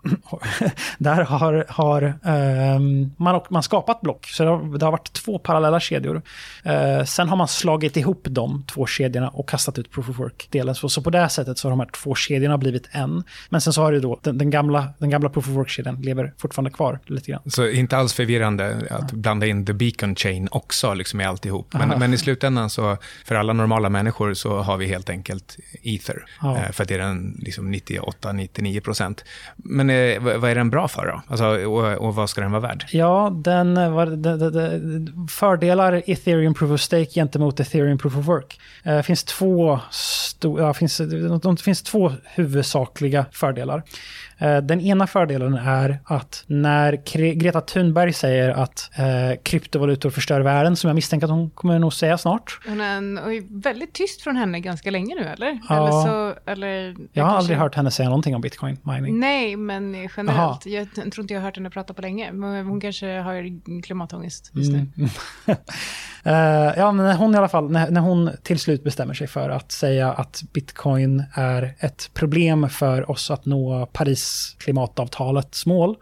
[0.99, 2.03] där har, har
[2.77, 6.23] um, man, man skapat block, så det har, det har varit två parallella kedjor.
[6.67, 10.75] Uh, sen har man slagit ihop de två kedjorna och kastat ut proof of work-delen.
[10.75, 13.25] Så, så på det sättet så har de här två kedjorna blivit en.
[13.49, 16.33] Men sen så har det då, den, den gamla, den gamla proof of work-kedjan lever
[16.39, 17.43] fortfarande kvar lite grann.
[17.47, 19.17] Så inte alls förvirrande att ja.
[19.17, 21.75] blanda in the beacon chain också liksom i alltihop.
[21.75, 26.25] Men, men i slutändan så, för alla normala människor så har vi helt enkelt ether.
[26.43, 26.57] Ja.
[26.57, 29.25] Eh, för att det är den liksom 98-99 procent.
[29.57, 31.23] Men eh, vad är den bra för då?
[31.27, 32.85] Alltså, och, och, vad ska den vara värd?
[32.93, 38.61] Ja, den, den, den, fördelar ethereum proof of stake gentemot ethereum proof of work.
[38.83, 43.83] Det eh, finns två, sto, ja, finns, det finns två huvudsakliga fördelar.
[44.39, 47.03] Eh, den ena fördelen är att när
[47.35, 51.93] Greta Thunberg säger att eh, kryptovalutor förstör världen, som jag misstänker att hon kommer nog
[51.93, 52.61] säga snart.
[52.67, 55.61] Hon är väldigt tyst från henne ganska länge nu, eller?
[55.69, 55.77] Ja.
[55.77, 57.39] eller, så, eller jag, jag har kanske...
[57.39, 59.21] aldrig hört henne säga någonting om bitcoin mining.
[59.21, 60.39] Nej, men generellt.
[60.39, 60.61] Aha.
[60.65, 62.33] Jag tror inte jag har hört henne prata på länge.
[62.33, 64.79] Men hon kanske har klimatångest just nu.
[64.97, 65.11] Mm.
[66.27, 69.51] uh, ja, men hon i alla fall, när, när hon till slut bestämmer sig för
[69.51, 75.97] att säga att bitcoin är ett problem för oss att nå Paris klimatavtalets mål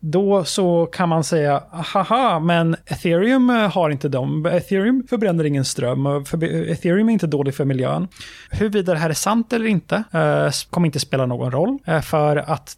[0.00, 4.46] då så kan man säga, haha, men ethereum eh, har inte dem.
[4.46, 6.06] Ethereum förbränner ingen ström.
[6.06, 8.08] Ethereum är inte dålig för miljön.
[8.50, 11.78] Huruvida det här är sant eller inte eh, kommer inte spela någon roll.
[11.86, 12.76] Eh, för att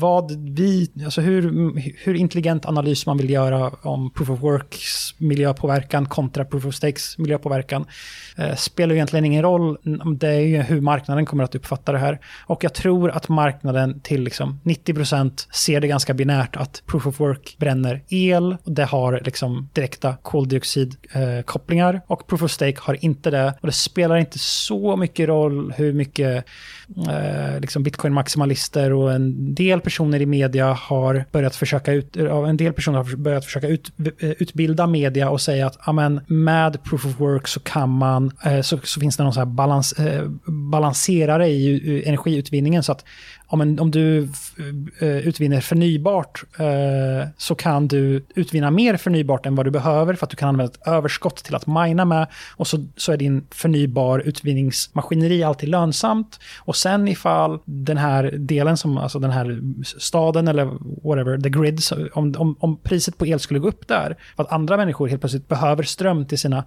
[0.00, 1.72] vad vi, alltså hur,
[2.04, 7.18] hur intelligent analys man vill göra om proof of works miljöpåverkan kontra proof of stakes
[7.18, 7.86] miljöpåverkan
[8.36, 9.78] eh, spelar egentligen ingen roll.
[10.18, 12.18] Det är ju hur marknaden kommer att uppfatta det här.
[12.46, 17.06] Och jag tror att marknaden till liksom 90% ser det ganska binärt primärt att Proof
[17.06, 18.56] of Work bränner el.
[18.64, 23.54] och Det har liksom direkta koldioxidkopplingar eh, och Proof of Stake har inte det.
[23.60, 26.44] Och det spelar inte så mycket roll hur mycket
[27.08, 32.72] eh, liksom bitcoin-maximalister och en del personer i media har börjat försöka ut, en del
[32.72, 37.20] personer har börjat försöka ut, eh, utbilda media och säga att amen, med proof of
[37.20, 41.48] work så kan man, eh, så, så, finns det någon så här balans, eh, balanserare
[41.48, 43.04] i energiutvinningen så att
[43.50, 44.28] om, om du
[45.00, 50.26] eh, utvinner förnybart eh, så kan du utvinna mer förnybart än vad du behöver för
[50.26, 53.46] att du kan använda ett överskott till att mina med och så, så är din
[53.50, 56.40] förnybar utvinningsmaskineri alltid lönsamt.
[56.58, 59.60] Och sen ifall den här delen, som, alltså den här
[59.98, 60.64] staden eller
[61.08, 61.80] whatever, the grid,
[62.12, 65.20] om, om, om priset på el skulle gå upp där, för att andra människor helt
[65.20, 66.64] plötsligt behöver ström till sina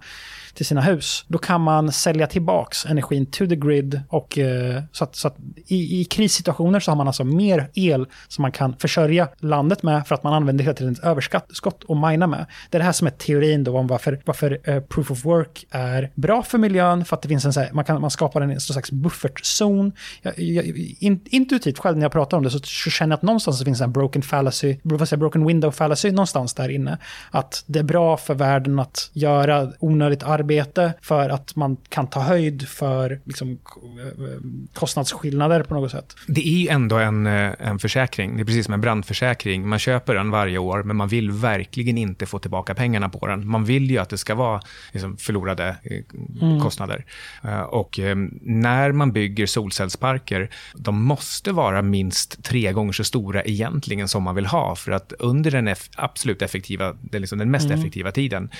[0.54, 1.24] till sina hus.
[1.28, 5.36] Då kan man sälja tillbaks energin to the grid och eh, så att, så att
[5.66, 10.06] i, i krissituationer så har man alltså mer el som man kan försörja landet med
[10.06, 12.46] för att man använder hela tiden ett överskott och mina med.
[12.70, 15.66] Det är det här som är teorin då om varför, varför eh, proof of work
[15.70, 18.40] är bra för miljön, för att det finns en så här, man, kan, man skapar
[18.40, 19.92] en slags buffertzon.
[20.22, 20.66] Jag, jag,
[20.98, 23.64] in, intuitivt själv när jag pratar om det så, så känner jag att någonstans så
[23.64, 26.98] finns en broken fallacy, vad säger, broken window fallacy någonstans där inne.
[27.30, 32.06] Att det är bra för världen att göra onödigt arbete arbete för att man kan
[32.06, 33.58] ta höjd för liksom,
[34.72, 36.16] kostnadsskillnader på något sätt.
[36.26, 38.36] Det är ju ändå en, eh, en försäkring.
[38.36, 39.68] Det är precis som en brandförsäkring.
[39.68, 43.48] Man köper den varje år, men man vill verkligen inte få tillbaka pengarna på den.
[43.48, 44.60] Man vill ju att det ska vara
[44.92, 46.60] liksom, förlorade eh, mm.
[46.60, 47.04] kostnader.
[47.68, 48.00] Och
[48.42, 54.34] när man bygger solcellsparker, de måste vara minst tre gånger så stora egentligen som man
[54.34, 57.78] vill ha, för att under den absolut effektiva, det liksom den mest mm.
[57.78, 58.50] effektiva tiden,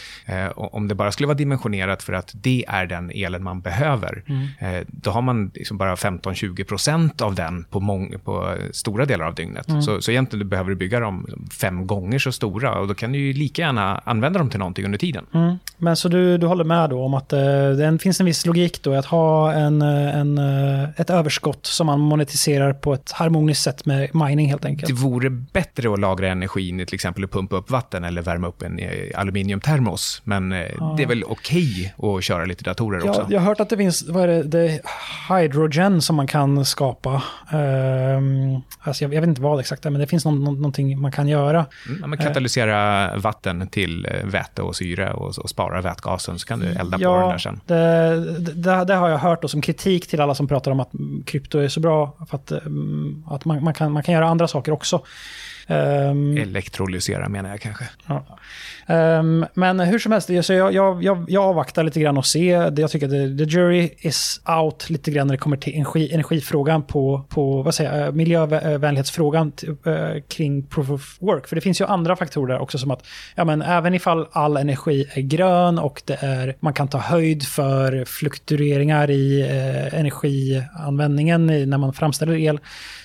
[0.55, 4.23] om det bara skulle vara dimensionerat dimensionerat för att det är den elen man behöver.
[4.27, 4.49] Mm.
[4.59, 9.35] Eh, då har man liksom bara 15-20% av den på, mång, på stora delar av
[9.35, 9.69] dygnet.
[9.69, 9.83] Mm.
[9.83, 11.27] Så, så egentligen behöver du bygga dem
[11.61, 14.85] fem gånger så stora och då kan du ju lika gärna använda dem till någonting
[14.85, 15.27] under tiden.
[15.35, 15.59] Mm.
[15.79, 18.83] Men så du, du håller med då om att eh, det finns en viss logik
[18.83, 23.13] då i att ha en, eh, en, eh, ett överskott som man monetiserar på ett
[23.13, 24.89] harmoniskt sätt med mining helt enkelt?
[24.89, 28.63] Det vore bättre att lagra energin till exempel att pumpa upp vatten eller värma upp
[28.63, 28.81] en
[29.15, 30.23] aluminiumtermos.
[30.25, 30.95] Men ja.
[30.97, 31.62] det är väl okej okej
[31.97, 33.27] okay att köra lite datorer ja, också.
[33.31, 34.81] Jag har hört att det finns, vad är det, det
[35.29, 37.23] hydrogen som man kan skapa.
[37.53, 41.01] Um, alltså jag, jag, vet inte vad exakt det är, men det finns någon, någonting
[41.01, 41.67] man kan göra.
[41.89, 46.47] Mm, man katalysera uh, vatten till uh, väte och syre och, och spara vätgasen, så
[46.47, 47.61] kan du elda ja, på den där sen.
[47.67, 50.91] Det, det, det har jag hört då, som kritik till alla som pratar om att
[51.27, 54.49] krypto är så bra, för att, um, att man, man, kan, man kan göra andra
[54.49, 55.03] saker också.
[55.67, 57.85] Um, Elektrolysera menar jag kanske.
[58.07, 58.39] Ja.
[58.87, 62.81] Um, men hur som helst, så jag, jag, jag, jag avvaktar lite grann och ser.
[62.81, 66.83] Jag tycker att the, jury is out lite grann när det kommer till energi, energifrågan
[66.83, 69.53] på, på vad säger jag, miljövänlighetsfrågan
[69.87, 71.47] uh, kring proof of work.
[71.47, 75.07] För det finns ju andra faktorer också som att ja, men även ifall all energi
[75.15, 81.67] är grön och det är, man kan ta höjd för fluktueringar i uh, energianvändningen i,
[81.67, 82.61] när man framställer el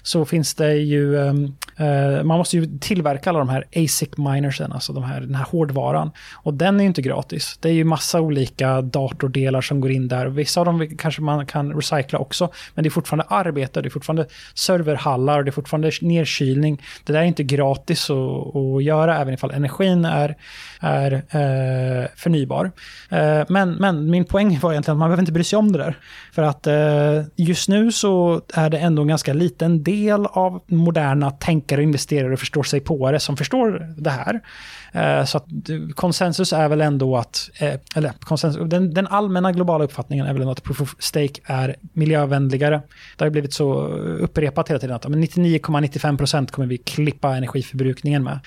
[0.08, 4.72] så finns det ju, ehm, eh, man måste ju tillverka alla de här ASIC minersen,
[4.72, 6.12] alltså de här, den här hårdvaran.
[6.34, 7.58] Och den är ju inte gratis.
[7.62, 10.26] Det är ju massa olika datordelar som går in där.
[10.28, 13.90] Vissa av dem kanske man kan recycla också, men det är fortfarande arbete, det är
[13.90, 16.82] fortfarande serverhallar, det är fortfarande nedkylning.
[17.06, 20.36] Det där är inte gratis att, att göra, även ifall energin är,
[20.80, 22.72] är eh, förnybar.
[23.10, 25.78] Eh, men, men min poäng var egentligen att man behöver inte bry sig om det
[25.78, 25.98] där.
[26.32, 31.32] För att eh, just nu så är det ändå en ganska liten del av moderna
[31.32, 34.42] tänkare och investerare förstår sig på det som förstår det här.
[34.92, 35.46] Eh, så att
[35.96, 40.42] konsensus är väl ändå att, eh, eller konsensus, den, den, allmänna globala uppfattningen är väl
[40.42, 42.82] ändå att proof of stake är miljövänligare.
[43.18, 48.24] Det har ju blivit så eh, upprepat hela tiden att 99,95% kommer vi klippa energiförbrukningen
[48.24, 48.40] med,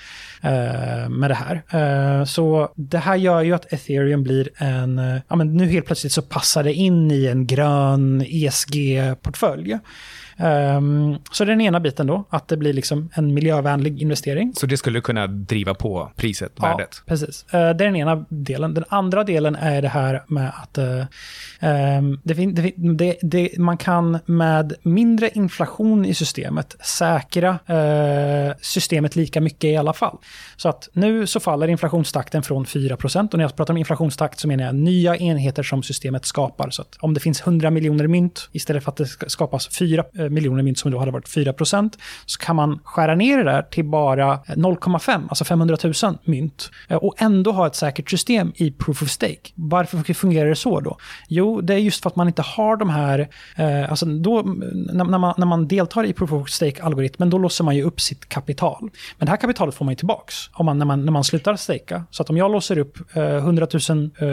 [1.09, 2.25] med det här.
[2.25, 6.21] Så det här gör ju att ethereum blir en, ja men nu helt plötsligt så
[6.21, 9.79] passar det in i en grön ESG-portfölj.
[10.41, 14.53] Um, så det är den ena biten då, att det blir liksom en miljövänlig investering.
[14.55, 17.01] Så det skulle kunna driva på priset, ja, värdet?
[17.05, 17.45] precis.
[17.47, 18.73] Uh, det är den ena delen.
[18.73, 21.05] Den andra delen är det här med att uh,
[21.99, 29.41] um, det, det, det, man kan med mindre inflation i systemet säkra uh, systemet lika
[29.41, 30.17] mycket i alla fall.
[30.57, 34.47] Så att nu så faller inflationstakten från 4 och när jag pratar om inflationstakt så
[34.47, 36.69] menar jag nya enheter som systemet skapar.
[36.69, 40.63] Så att om det finns 100 miljoner mynt istället för att det skapas 4 miljoner
[40.63, 41.93] mynt som då hade varit 4%
[42.25, 46.97] så kan man skära ner det där till bara 0,5, alltså 500 000 mynt eh,
[46.97, 49.51] och ändå ha ett säkert system i proof of stake.
[49.55, 50.97] Varför fungerar det så då?
[51.27, 55.03] Jo, det är just för att man inte har de här, eh, alltså då, när,
[55.03, 58.29] när, man, när man deltar i proof of stake-algoritmen, då låser man ju upp sitt
[58.29, 58.89] kapital.
[59.17, 61.55] Men det här kapitalet får man ju tillbaks om man, när, man, när man slutar
[61.55, 62.03] staka.
[62.11, 64.27] Så att om jag låser upp eh, 100 000 eh,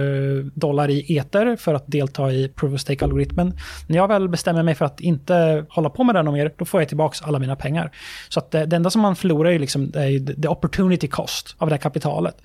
[0.55, 3.57] dollar i eter för att delta i proof of stake-algoritmen,
[3.87, 6.81] när jag väl bestämmer mig för att inte hålla på med det mer, då får
[6.81, 7.91] jag tillbaka alla mina pengar.
[8.29, 11.69] Så att det, det enda som man förlorar är liksom är the opportunity cost av
[11.69, 12.37] det här kapitalet.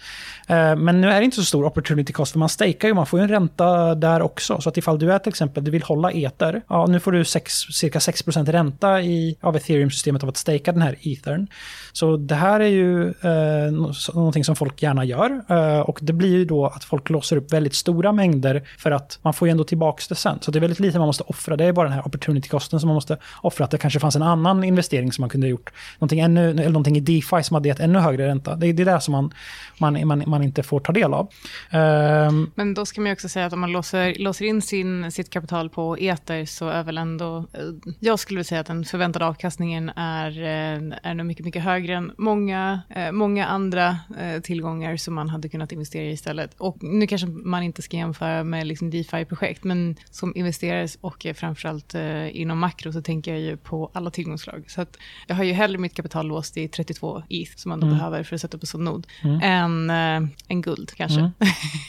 [0.47, 3.05] Eh, men nu är det inte så stor opportunity cost, för man stakar ju, man
[3.05, 4.61] får ju en ränta där också.
[4.61, 7.25] Så att ifall du är till exempel, du vill hålla eter, ja nu får du
[7.25, 11.47] sex, cirka 6% ränta i, av ethereum-systemet av att staka den här ethern.
[11.93, 13.71] Så det här är ju eh,
[14.13, 15.43] någonting som folk gärna gör.
[15.49, 19.19] Eh, och det blir ju då att folk låser upp väldigt stora mängder för att
[19.21, 20.37] man får ju ändå tillbaka det sen.
[20.41, 21.57] Så det är väldigt lite man måste offra.
[21.57, 23.65] Det är bara den här opportunity-kosten som man måste offra.
[23.65, 25.73] Att det kanske fanns en annan investering som man kunde ha gjort.
[25.99, 28.55] Någonting, ännu, eller någonting i DeFi som hade gett ännu högre ränta.
[28.55, 29.33] Det är det där som man,
[29.77, 31.29] man, man, man inte får ta del av.
[31.71, 35.11] Um, Men då ska man ju också säga att om man låser, låser in sin,
[35.11, 38.85] sitt kapital på eter så är väl ändå, eh, jag skulle vilja säga att den
[38.85, 43.97] förväntade avkastningen är, eh, är nog mycket, mycket högre än många, eh, många andra
[44.43, 46.55] tillgångar som man hade kunnat investera i istället.
[46.57, 51.95] Och nu kanske man inte ska jämföra med liksom DeFi-projekt, men som investerare och framförallt
[52.31, 54.63] inom makro så tänker jag ju på alla tillgångsslag.
[54.67, 54.97] Så att
[55.27, 57.97] jag har ju hellre mitt kapital låst i 32 ETH som man då mm.
[57.97, 59.39] behöver för att sätta upp en sån nod, mm.
[59.43, 61.19] än, äh, än guld kanske.
[61.19, 61.31] Mm.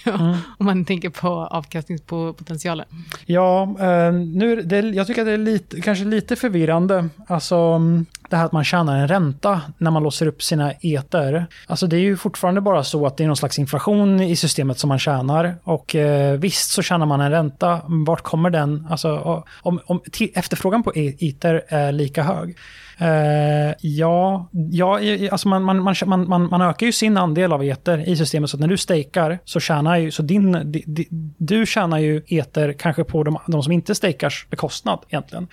[0.20, 0.36] mm.
[0.58, 2.86] Om man tänker på avkastningspotentialen.
[3.26, 7.08] Ja, eh, nu, det, jag tycker att det är lite, kanske lite förvirrande.
[7.26, 11.46] Alltså mm, det här att man tjänar en ränta när man låser upp sina eter.
[11.66, 14.78] Alltså det är ju fortfarande bara så att det är någon slags inflation i systemet
[14.78, 15.56] som man tjänar.
[15.64, 17.80] Och eh, visst så tjänar man en ränta.
[17.86, 18.86] Vart kommer den?
[18.90, 20.00] Alltså om, om
[20.34, 22.56] efterfrågan på e-, eter är lika hög
[23.02, 24.98] Uh, ja, ja
[25.30, 28.50] alltså man, man, man, man, man ökar ju sin andel av eter i systemet.
[28.50, 31.06] Så att när du stakar så tjänar ju, så din, di, di,
[31.38, 35.46] du tjänar ju eter kanske på de, de som inte stakars bekostnad egentligen.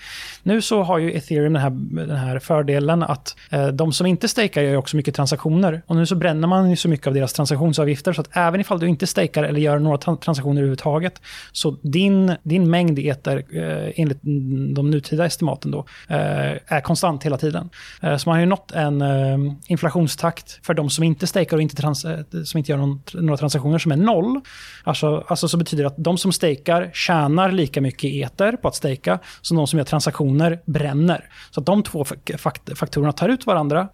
[0.43, 1.69] Nu så har ju ethereum den här,
[2.07, 5.81] den här fördelen att uh, de som inte stakar gör också mycket transaktioner.
[5.87, 8.79] Och nu så bränner man ju så mycket av deras transaktionsavgifter så att även ifall
[8.79, 14.19] du inte stakar eller gör några transaktioner överhuvudtaget så din, din mängd eter uh, enligt
[14.75, 17.69] de nutida estimaten då är konstant hela tiden.
[18.01, 21.61] Eh, så man har ju nått en eh, inflationstakt för de som inte stakar och
[21.61, 24.41] inte trans, eh, som inte gör någon, några transaktioner som är noll.
[24.83, 28.75] Alltså, alltså så betyder det att de som stakar tjänar lika mycket eter på att
[28.75, 31.29] staka som de som gör transaktioner bränner.
[31.51, 32.05] Så att de två
[32.75, 33.87] faktorerna tar ut varandra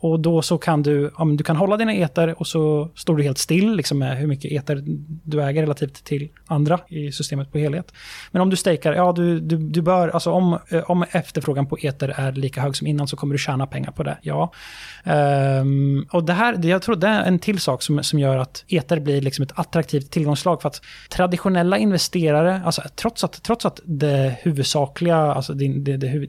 [0.00, 3.22] och då så kan du, ja, du kan hålla dina eter och så står du
[3.22, 4.82] helt still liksom med hur mycket eter
[5.24, 7.92] du äger relativt till andra i systemet på helhet.
[8.30, 12.08] Men om du stakar, ja du, du, du bör, alltså om, om efterfrågan på eter
[12.08, 14.18] är lika hög som innan så kommer du tjäna pengar på det.
[14.22, 14.52] Ja.
[15.04, 18.64] Um, och det här, jag tror det är en till sak som, som gör att
[18.68, 20.62] eter blir liksom ett attraktivt tillgångslag.
[20.62, 26.28] För att traditionella investerare, alltså trots att, trots att det huvudsakliga, alltså det, det, det,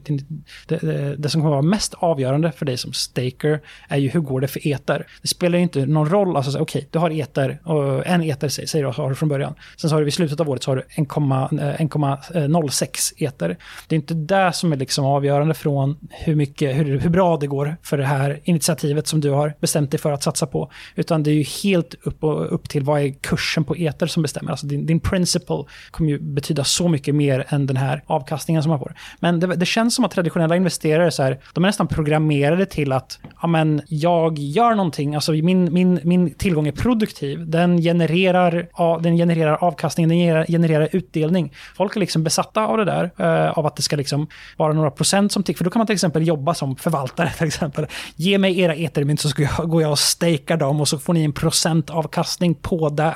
[0.66, 4.40] det, det som kommer vara mest avgörande för dig som staker är ju hur går
[4.40, 5.06] det för eter.
[5.22, 8.48] Det spelar ju inte någon roll, alltså okej, okay, du har eter, och en eter
[8.48, 9.54] säger du har du från början.
[9.76, 13.56] Sen så har du vid slutet av året så har du 1,06 eh, eh, eter.
[13.88, 17.46] Det är inte det som är liksom avgörande från hur mycket, hur, hur bra det
[17.46, 20.70] går för det här initiativet som du har bestämt dig för att satsa på.
[20.94, 24.22] Utan det är ju helt upp, och, upp till vad är kursen på eter som
[24.22, 24.50] bestämmer.
[24.50, 28.70] Alltså din, din principle kommer ju betyda så mycket mer än den här avkastningen som
[28.70, 28.94] man får.
[29.20, 32.92] Men det, det känns som att traditionella investerare så här, de är nästan programmerade till
[32.92, 38.68] att ja, men, jag gör någonting, alltså min, min, min tillgång är produktiv, den genererar,
[39.02, 41.52] den genererar avkastning, den genererar, genererar utdelning.
[41.76, 44.90] Folk är liksom besatta av det där, eh, av att det ska liksom vara några
[44.90, 45.58] procent som tickar.
[45.58, 47.86] För då kan man till exempel exempel jobba som förvaltare till exempel.
[48.16, 51.14] Ge mig era etermynt så ska jag, går jag och stakar dem och så får
[51.14, 53.14] ni en procentavkastning på det.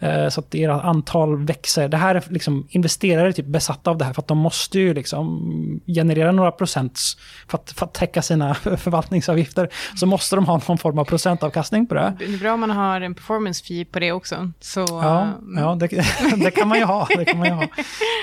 [0.00, 1.88] Eh, så att era antal växer.
[1.88, 4.94] Det här är liksom investerare typ besatta av det här för att de måste ju
[4.94, 7.00] liksom generera några procent
[7.48, 9.68] för att, för att täcka sina förvaltningsavgifter.
[9.96, 12.16] Så måste de ha någon form av procentavkastning på det.
[12.18, 14.52] Det är bra om man har en performance fee på det också.
[14.60, 15.62] Så, ja, mm.
[15.62, 15.86] ja det,
[16.44, 17.08] det, kan man ju ha.
[17.16, 17.66] Det kan man ju ha.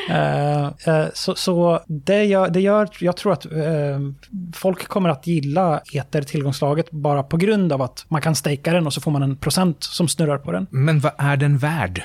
[0.10, 4.03] Uh, uh, så så det, gör, det gör, jag tror att uh,
[4.54, 8.86] folk kommer att gilla eter tillgångslaget bara på grund av att man kan stejka den
[8.86, 10.68] och så får man en procent som snurrar på den.
[10.70, 12.04] Men vad är den värd?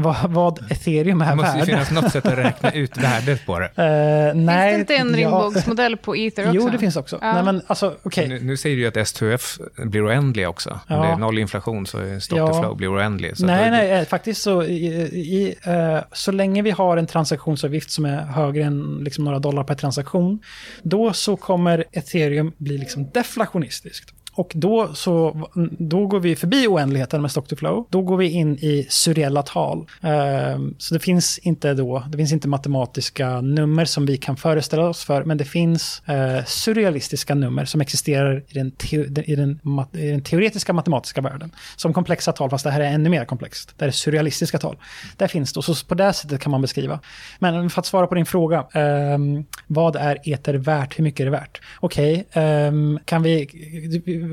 [0.00, 1.36] Vad, vad ethereum är värd?
[1.36, 3.66] Det måste ju finnas något sätt att räkna ut värdet på det.
[3.66, 6.56] Uh, nej, finns det inte en ringbågsmodell på Ether också?
[6.56, 7.18] Jo, det finns också.
[7.20, 7.32] Ja.
[7.32, 8.28] Nej, men alltså, okay.
[8.28, 10.70] nu, nu, säger du ju att S2F blir oändliga också.
[10.70, 11.02] Om ja.
[11.02, 12.60] det är noll inflation så är stock ja.
[12.60, 13.34] flow blir oändlig.
[13.38, 18.20] nej, nej, faktiskt så, i, i, uh, så länge vi har en transaktionsavgift som är
[18.20, 20.40] högre än liksom, några dollar per transaktion,
[20.82, 24.14] då så kommer ethereum bli liksom deflationistiskt.
[24.38, 27.86] Och då, så, då går vi förbi oändligheten med stock to flow.
[27.90, 29.78] Då går vi in i surreella tal.
[29.78, 34.88] Uh, så det finns inte då, det finns inte matematiska nummer som vi kan föreställa
[34.88, 39.60] oss för, men det finns uh, surrealistiska nummer som existerar i den, te, i, den,
[39.92, 41.52] i den, teoretiska matematiska världen.
[41.76, 43.74] Som komplexa tal, fast det här är ännu mer komplext.
[43.76, 44.76] Det är surrealistiska tal.
[45.16, 47.00] Där finns det, och så på det sättet kan man beskriva.
[47.38, 50.98] Men för att svara på din fråga, ehm, vad är eter värt?
[50.98, 51.60] Hur mycket är det värt?
[51.80, 53.48] Okej, okay, um, kan vi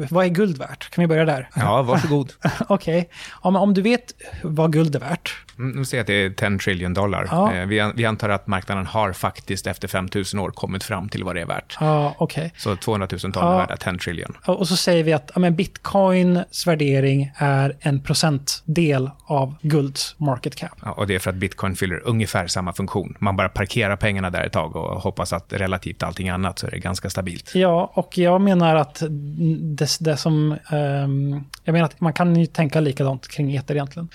[0.10, 0.90] vad är guld värt?
[0.90, 1.50] Kan vi börja där?
[1.56, 2.34] Ja, varsågod.
[2.68, 3.00] Okej.
[3.00, 3.10] Okay.
[3.32, 5.46] Om, om du vet vad guld är värt.
[5.58, 7.28] Mm, nu säger att det är 10 trillion dollar.
[7.32, 7.54] Ja.
[7.54, 11.36] Eh, vi, vi, antar att marknaden har faktiskt efter 5000 år kommit fram till vad
[11.36, 11.78] det är värt.
[11.80, 12.50] Ja, okay.
[12.58, 13.54] Så 200 000 ton ja.
[13.54, 14.38] är värda 10 trillion.
[14.46, 20.56] Och så säger vi att ja, men bitcoins värdering är en procentdel av gulds market
[20.56, 20.72] cap.
[20.82, 23.16] Ja, och det är för att bitcoin fyller ungefär samma funktion.
[23.20, 26.72] Man bara parkerar pengarna där ett tag och hoppas att relativt allting annat så är
[26.72, 27.52] det ganska stabilt.
[27.56, 29.04] Ja, och jag menar att
[29.78, 30.56] det, det som...
[30.72, 34.10] Um, jag menar att man kan ju tänka likadant kring eter egentligen.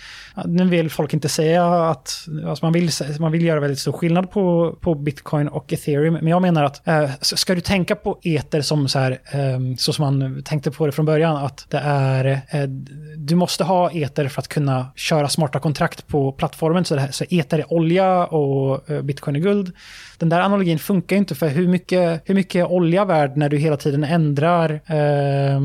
[0.44, 2.26] Nu vill folk inte säga att...
[2.46, 6.14] Alltså man, vill, man vill göra väldigt stor skillnad på, på bitcoin och ethereum.
[6.14, 9.92] Men jag menar att uh, ska du tänka på eter som så här, um, så
[9.92, 12.24] som man tänkte på det från början, att det är...
[12.54, 12.68] Uh,
[13.16, 16.84] du måste ha eter för att kunna köra smarta kontrakt på plattformen.
[16.84, 19.72] Så, det här, så eter är olja och uh, bitcoin är guld.
[20.20, 23.48] Den där analogin funkar ju inte för hur mycket, hur mycket är olja värd när
[23.48, 25.60] du hela tiden ändrar Eh,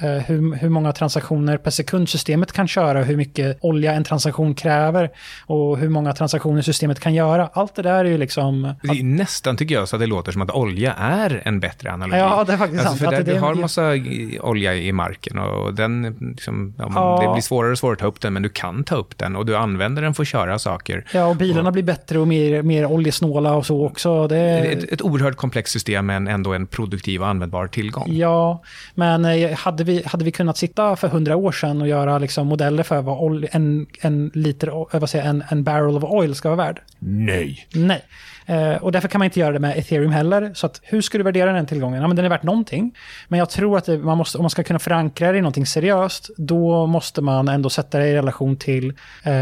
[0.00, 5.10] hur, hur många transaktioner per sekund systemet kan köra, hur mycket olja en transaktion kräver
[5.46, 7.50] och hur många transaktioner systemet kan göra.
[7.52, 8.74] Allt det där är ju liksom...
[8.82, 11.90] Det är nästan, tycker jag, så att det låter som att olja är en bättre
[11.90, 12.18] analogi.
[12.18, 13.14] Ja, det är faktiskt alltså, sant.
[13.14, 13.92] För där, du har massa
[14.40, 17.26] olja i marken och den, liksom, ja, ja.
[17.26, 19.36] det blir svårare och svårare att ta upp den, men du kan ta upp den
[19.36, 21.04] och du använder den för att köra saker.
[21.12, 24.28] Ja, och bilarna och, blir bättre och mer, mer oljesnåla och så också.
[24.28, 28.06] Det är ett, ett oerhört komplext system, men ändå en produktiv och användbar tillgång.
[28.12, 28.62] Ja,
[28.94, 32.46] men eh, hade vi, hade vi kunnat sitta för hundra år sedan och göra liksom
[32.46, 36.48] modeller för vad en, en liter, eh, vad säger, en, en barrel of oil ska
[36.48, 36.80] vara värd?
[36.98, 37.66] Nej.
[37.72, 38.02] Nej.
[38.46, 40.50] Eh, och därför kan man inte göra det med ethereum heller.
[40.54, 42.02] Så att, hur ska du värdera den tillgången?
[42.02, 42.94] Ja, men den är värt någonting.
[43.28, 45.66] Men jag tror att det, man måste, om man ska kunna förankra det i någonting
[45.66, 48.92] seriöst, då måste man ändå sätta det i relation till...
[49.22, 49.32] Eh,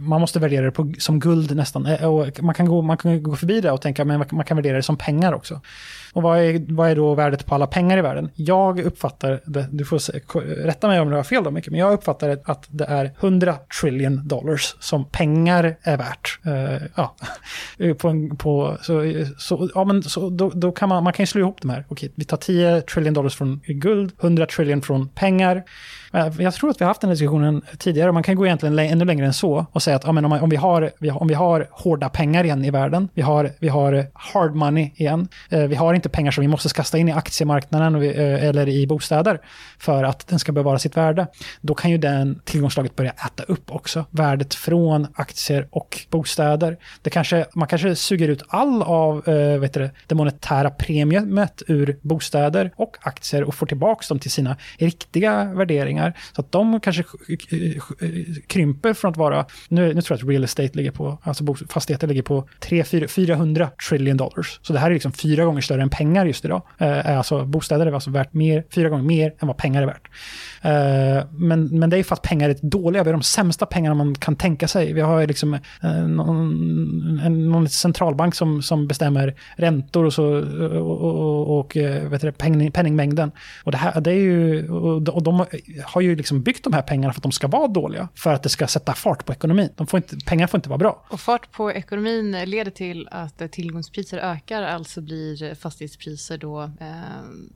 [0.00, 1.86] man måste värdera det på, som guld nästan.
[1.86, 4.76] Eh, man, kan gå, man kan gå förbi det och tänka men man kan värdera
[4.76, 5.60] det som pengar också.
[6.18, 8.30] Och vad är, vad är då värdet på alla pengar i världen?
[8.34, 10.12] Jag uppfattar, det, du får se,
[10.44, 13.56] rätta mig om du har fel då mycket, men jag uppfattar att det är 100
[13.80, 16.38] trillion dollars som pengar är värt.
[16.46, 17.14] Uh, ja,
[17.78, 21.22] eh, på, en, på, så, så, ja, men så, då, då kan man, man kan
[21.22, 21.84] ju slå ihop de här.
[21.88, 25.64] Okej, vi tar 10 trillion dollars från guld, 100 trillion från pengar.
[26.12, 28.12] Eh, jag tror att vi har haft den diskussionen tidigare.
[28.12, 30.50] Man kan gå egentligen ännu längre än så och säga att ja, men om, om,
[30.50, 34.54] vi har, om vi har hårda pengar igen i världen, vi har, vi har hard
[34.54, 38.44] money igen, eh, vi har inte pengar som vi måste kasta in i aktiemarknaden eh,
[38.44, 39.40] eller i bostäder
[39.78, 41.26] för att den ska bevara sitt värde,
[41.60, 46.76] då kan ju den tillgångslaget börja äta upp också värdet från aktier och bostäder.
[47.02, 51.96] Det kanske, man kanske suger ut all av eh, vet du, det monetära premiumet ur
[52.02, 56.18] bostäder och aktier och får tillbaka dem till sina riktiga värderingar värderingar.
[56.32, 57.04] Så att de kanske
[58.46, 62.06] krymper från att vara, nu, nu tror jag att real estate ligger på, alltså fastigheter
[62.06, 64.60] ligger på 300-400 trillion dollars.
[64.62, 66.62] Så det här är liksom fyra gånger större än pengar just idag.
[66.78, 70.08] Eh, alltså bostäder är alltså värt mer, fyra gånger mer än vad pengar är värt.
[70.62, 73.94] Eh, men, men det är för att pengar är dåliga, vi har de sämsta pengarna
[73.94, 74.92] man kan tänka sig.
[74.92, 80.24] Vi har liksom eh, någon, en, någon centralbank som, som bestämmer räntor och, så,
[80.78, 83.30] och, och, och eh, vet du, penning, penningmängden.
[83.64, 85.46] Och det, här, det är ju, och de, och de
[85.84, 88.08] har ju liksom byggt de här pengarna för att de ska vara dåliga.
[88.14, 89.68] För att det ska sätta fart på ekonomin.
[89.76, 91.04] De får inte, pengar får inte vara bra.
[91.08, 96.68] Och fart på ekonomin leder till att tillgångspriser ökar, alltså blir fastighetspriser då eh,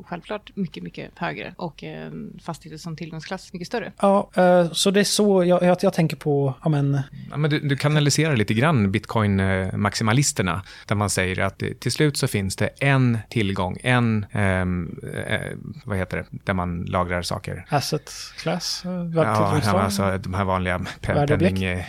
[0.05, 3.93] självklart mycket, mycket högre och eh, fastigheter som tillgångsklass mycket större.
[4.01, 7.01] Ja, eh, så det är så jag, jag, jag tänker på, ja men...
[7.31, 12.29] Ja, men du, du kanaliserar lite grann bitcoin-maximalisterna, där man säger att till slut så
[12.29, 15.41] finns det en tillgång, en, ehm, eh,
[15.85, 17.67] vad heter det, där man lagrar saker.
[17.69, 18.83] Asset class?
[18.85, 21.65] Ja, ja, alltså de här vanliga pe- penning...
[21.65, 21.85] Eh,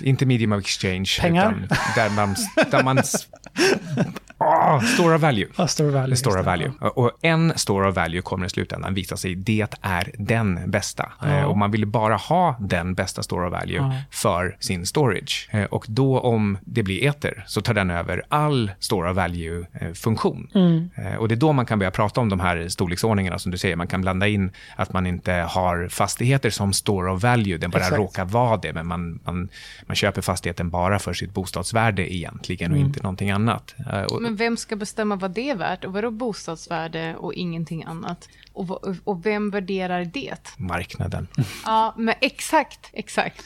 [0.00, 1.18] inte medium of exchange.
[1.20, 1.54] Pengar?
[1.64, 2.34] Utan där man...
[2.70, 2.98] Där man
[4.76, 5.48] Oh, store of value.
[5.56, 6.16] Ah, store of value.
[6.16, 6.70] Store of value.
[6.80, 11.12] Och en store of value kommer i slutändan visa sig, det är den bästa.
[11.22, 11.46] Ja.
[11.46, 13.92] Och man vill bara ha den bästa store of value Ja.
[14.10, 15.48] för sin storage.
[15.52, 20.50] Eh, Och då om det blir ether så tar den över all store of value-funktion.
[20.54, 20.90] Mm.
[20.96, 23.58] Eh, Och det är då man kan börja prata om de här storleksordningarna som du
[23.58, 23.76] säger.
[23.76, 27.78] Man kan blanda in att man inte har fastigheter som store of value, den bara
[27.78, 27.96] Exakt.
[27.98, 29.48] råkar vara det, men man, man,
[29.86, 32.88] man köper fastigheten bara för sitt bostadsvärde egentligen och Mm.
[32.88, 33.74] inte någonting annat.
[34.20, 35.84] Men vem ska bestämma vad det är värt?
[35.84, 38.28] Och vadå bostadsvärde och ingenting annat?
[38.52, 40.54] Och, och vem värderar det?
[40.56, 41.28] marknaden.
[41.64, 43.44] Ja, men exakt, exakt.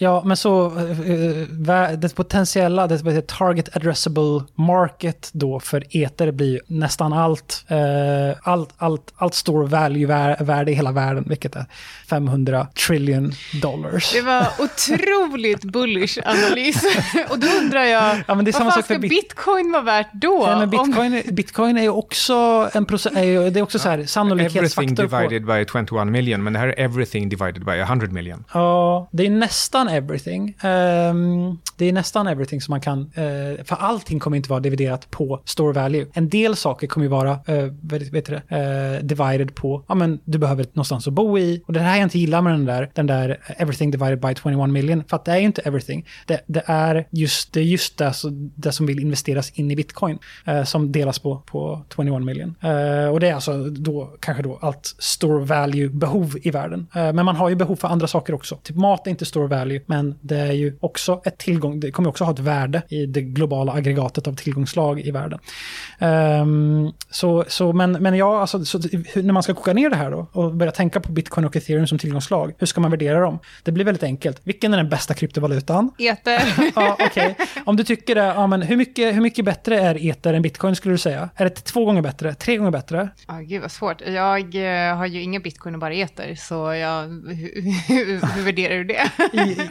[0.00, 1.46] Ja, men så eh, eh,
[1.96, 8.70] det potentiella, det target addressable market då för eter blir ju nästan allt, eh, allt,
[8.76, 11.64] allt, allt store value-värde i hela världen, vilket är
[12.10, 13.32] 500 trillion
[13.62, 14.12] dollars.
[14.12, 16.82] Det var otroligt bullish analys.
[17.30, 19.10] Och då undrar jag, Ja, men det är samma vad fan sak för ska bit-
[19.10, 20.44] bitcoin vara värt då?
[20.46, 22.84] Ja, men Om- bitcoin, bitcoin är ju också en
[23.24, 25.16] ju, det är också så här Everything sannolikhetsfaktor på...
[25.18, 28.44] divided by 21 million, men det här är everything divided by 100 million.
[28.54, 30.54] Ja, det är nästan everything.
[30.62, 32.98] Um, det är nästan everything som man kan...
[33.00, 36.06] uh, för allting kommer inte vara dividerat på store value.
[36.12, 39.84] En del saker kommer ju vara eh, uh, vet, vet du det, uh, divided på,
[39.88, 41.62] ja men du behöver någonstans att bo i.
[41.66, 44.70] Och det här jag inte gillar med den där, den där everything divided by 21
[44.70, 45.04] million.
[45.08, 46.06] För att det är ju inte everything.
[46.26, 49.76] Det, det är just det, är just det, så, det som vill investeras in i
[49.76, 50.18] bitcoin
[50.48, 52.54] uh, som delas på, på 21 million.
[53.12, 56.86] Och det är alltså då kanske då allt store value-behov i världen.
[56.94, 58.56] Men man har ju behov för andra saker också.
[58.62, 62.08] Typ mat är inte store value, men det är ju också ett tillgång, det kommer
[62.08, 65.38] också ha ett värde i det globala aggregatet av tillgångslag i världen.
[65.98, 68.78] Ehm, så, så, men, men ja, alltså, så,
[69.14, 71.86] när man ska koka ner det här då och börja tänka på bitcoin och ethereum
[71.86, 73.38] som tillgångslag, hur ska man värdera dem?
[73.62, 74.40] Det blir väldigt enkelt.
[74.44, 75.90] Vilken är den bästa kryptovalutan?
[75.98, 76.42] Eter.
[76.74, 77.36] ja, okej.
[77.64, 80.76] Om du tycker det, ja, men hur, mycket, hur mycket bättre är eter än bitcoin
[80.76, 81.28] skulle du säga?
[81.36, 82.34] Är det två gånger bättre?
[82.34, 83.08] Tre gånger bättre?
[83.28, 84.00] Ja, gud vad svårt.
[84.06, 88.74] Jag eh, har ju inga bitcoin och bara eter, så jag, hur, hur, hur värderar
[88.74, 89.10] du det?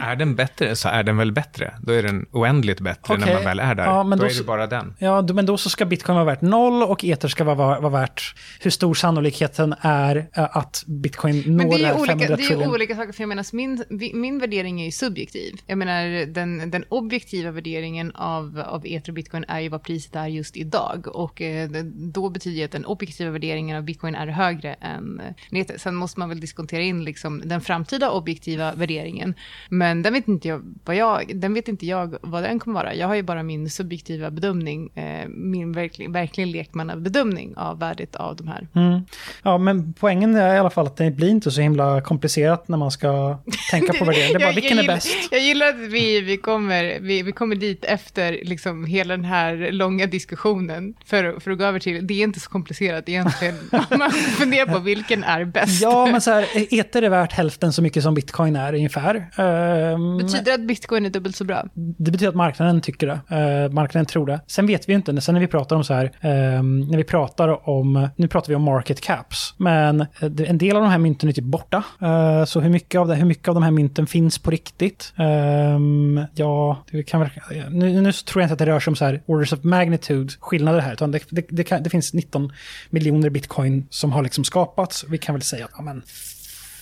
[0.01, 1.73] Är den bättre så är den väl bättre.
[1.81, 3.25] Då är den oändligt bättre Okej.
[3.25, 3.83] när man väl är där.
[3.85, 4.93] Ja, men då, då är så- det bara den.
[4.99, 8.35] Ja, men då så ska bitcoin vara värt noll och eter ska vara, vara, värt
[8.61, 12.11] hur stor sannolikheten är eh, att bitcoin når Men det är det här ju olika,
[12.13, 12.71] 500 det är ju trillion.
[12.73, 13.83] olika saker, för jag menar, min,
[14.13, 15.55] min värdering är ju subjektiv.
[15.65, 20.15] Jag menar, den, den objektiva värderingen av, av eter och bitcoin är ju vad priset
[20.15, 21.07] är just idag.
[21.07, 21.69] Och eh,
[22.13, 25.21] då betyder det att den objektiva värderingen av bitcoin är högre än
[25.51, 25.77] eh, eter.
[25.77, 29.33] Sen måste man väl diskontera in liksom, den framtida objektiva värderingen.
[29.69, 32.95] Men den vet inte jag vad jag, den vet inte jag vad den kommer vara.
[32.95, 38.35] Jag har ju bara min subjektiva bedömning, eh, min verkligen, verkligen lekmannabedömning av värdet av
[38.35, 38.67] de här.
[38.75, 39.01] Mm.
[39.43, 42.77] Ja, men poängen är i alla fall att det blir inte så himla komplicerat när
[42.77, 43.37] man ska
[43.71, 44.33] tänka på värdering.
[44.33, 45.15] Det är bara, Jag- vilken jag är gillar- bäst?
[45.31, 49.71] Jag gillar att vi, vi, kommer, vi, vi kommer dit efter liksom hela den här
[49.71, 53.55] långa diskussionen för, för att gå över till, det är inte så komplicerat egentligen,
[53.97, 55.81] man funderar på vilken är bäst.
[55.81, 59.25] Ja, men så här, eter är värt hälften så mycket som bitcoin är ungefär.
[59.67, 61.63] Ehm, Betyder det att bitcoin är dubbelt så bra?
[61.73, 63.35] Det betyder att marknaden tycker det.
[63.35, 64.39] Eh, marknaden tror det.
[64.47, 65.21] Sen vet vi ju inte.
[65.21, 68.55] Sen när vi pratar om så här, ehm, när vi pratar om, nu pratar vi
[68.55, 71.83] om market caps, men eh, en del av de här mynten är typ borta.
[72.01, 75.13] Eh, så hur mycket, av det, hur mycket av de här mynten finns på riktigt?
[75.17, 77.29] Ehm, ja, det kan väl,
[77.71, 80.33] nu, nu tror jag inte att det rör sig om så här orders of magnitude
[80.39, 82.51] skillnader här, utan det, det, det, kan, det finns 19
[82.89, 85.05] miljoner bitcoin som har liksom skapats.
[85.09, 86.01] Vi kan väl säga att ja, men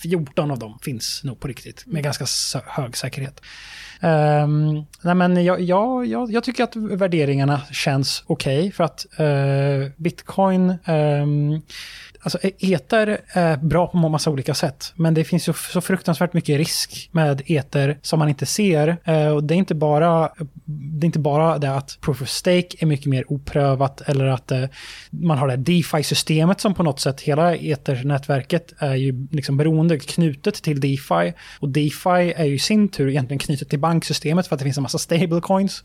[0.02, 2.26] 14 av dem finns nog på riktigt med ganska
[2.66, 3.40] hög säkerhet.
[4.00, 9.90] Um, nej men jag, jag, jag, jag tycker att värderingarna känns okej för att uh,
[9.96, 11.62] bitcoin, um,
[12.26, 14.92] alltså e- eter är bra på massa olika sätt.
[14.96, 18.96] Men det finns ju så fruktansvärt mycket risk med eter som man inte ser.
[19.04, 20.30] Eh, och det är inte bara
[20.64, 24.50] det är inte bara det att proof of stake är mycket mer oprövat eller att
[24.50, 24.64] eh,
[25.10, 30.54] man har det DeFi-systemet som på något sätt, hela eternätverket är ju liksom beroende, knutet
[30.54, 31.32] till DeFi.
[31.60, 34.76] Och DeFi är ju i sin tur egentligen knutet till banksystemet för att det finns
[34.76, 35.84] en massa stablecoins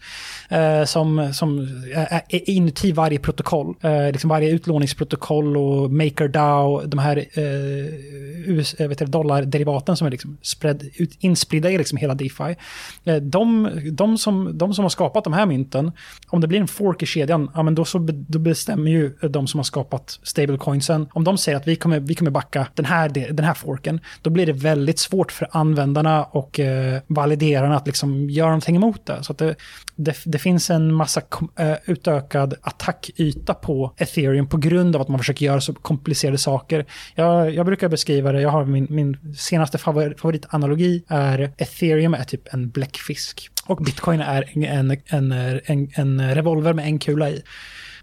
[0.49, 1.59] eh, som, som
[1.95, 3.75] är, är inuti varje protokoll.
[3.81, 9.97] Eh, liksom varje utlåningsprotokoll och maker MakerDAO, de här eh, US, eh, vet du, dollarderivaten
[9.97, 12.55] som är liksom spread, ut, inspridda i liksom hela DeFi.
[13.03, 15.91] Eh, de, de, som, de som har skapat de här mynten,
[16.27, 19.47] om det blir en fork i kedjan, ja, men då, så, då bestämmer ju de
[19.47, 23.09] som har skapat stablecoinsen, om de säger att vi kommer, vi kommer backa den här,
[23.09, 28.29] den här forken, då blir det väldigt svårt för användarna och eh, validerarna att liksom
[28.29, 29.23] göra någonting emot det.
[29.23, 29.55] Så det,
[29.95, 31.21] det, det, finns en massa
[31.59, 35.73] uh, utökad attackyta på ethereum på grund av att man försöker göra så
[36.21, 36.85] komplicerade saker.
[37.15, 42.53] Jag, jag brukar beskriva det, jag har min, min senaste favoritanalogi är ethereum är typ
[42.53, 45.31] en bläckfisk och bitcoin är en, en,
[45.65, 47.43] en, en revolver med en kula i.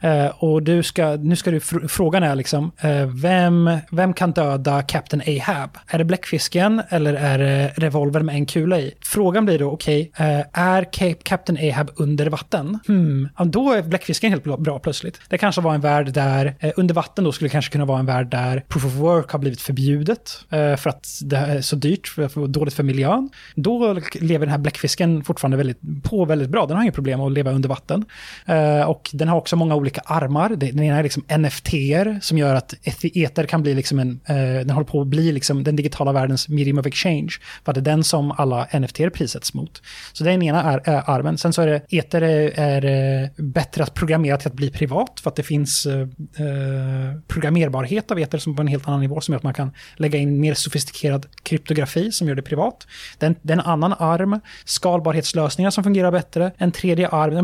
[0.00, 4.32] Eh, och du ska, nu ska du, fr frågan är liksom, eh, vem, vem kan
[4.32, 5.70] döda Captain Ahab?
[5.86, 8.94] Är det bläckfisken eller är det revolver med en kula i?
[9.00, 10.84] Frågan blir då, okej, okay, uh, är
[11.22, 12.78] Captain Ahab under vatten?
[12.86, 15.20] Hmm, ja, då är bläckfisken helt bra plötsligt.
[15.28, 18.06] Det kanske var en värld där, under vatten då skulle det kanske kunna vara en
[18.06, 22.28] värld där proof of work har blivit förbjudet för att det är så dyrt, för,
[22.28, 23.30] för dåligt för miljön.
[23.54, 26.66] Då lever den här bläckfisken fortfarande väldigt, på väldigt bra.
[26.66, 28.04] Den har inga problem att leva under vatten.
[28.86, 30.50] och den har också många olika olika armar.
[30.50, 34.70] Den ena är liksom nft som gör att eter kan bli liksom en, eh, den
[34.70, 37.32] håller på att bli liksom den digitala världens medium of exchange.
[37.64, 39.82] För det är den som alla NFT prissätts mot.
[40.12, 41.38] Så det är den ena är, är armen.
[41.38, 45.20] Sen så är det, eter är, är, eh, bättre att programmera till att bli privat
[45.20, 49.20] för att det finns eh, eh, programmerbarhet av eter som på en helt annan nivå
[49.20, 52.86] som gör att man kan lägga in mer sofistikerad kryptografi som gör det privat.
[53.18, 57.38] Den, det är en annan arm, skalbarhetslösningar som fungerar bättre, en tredje arm,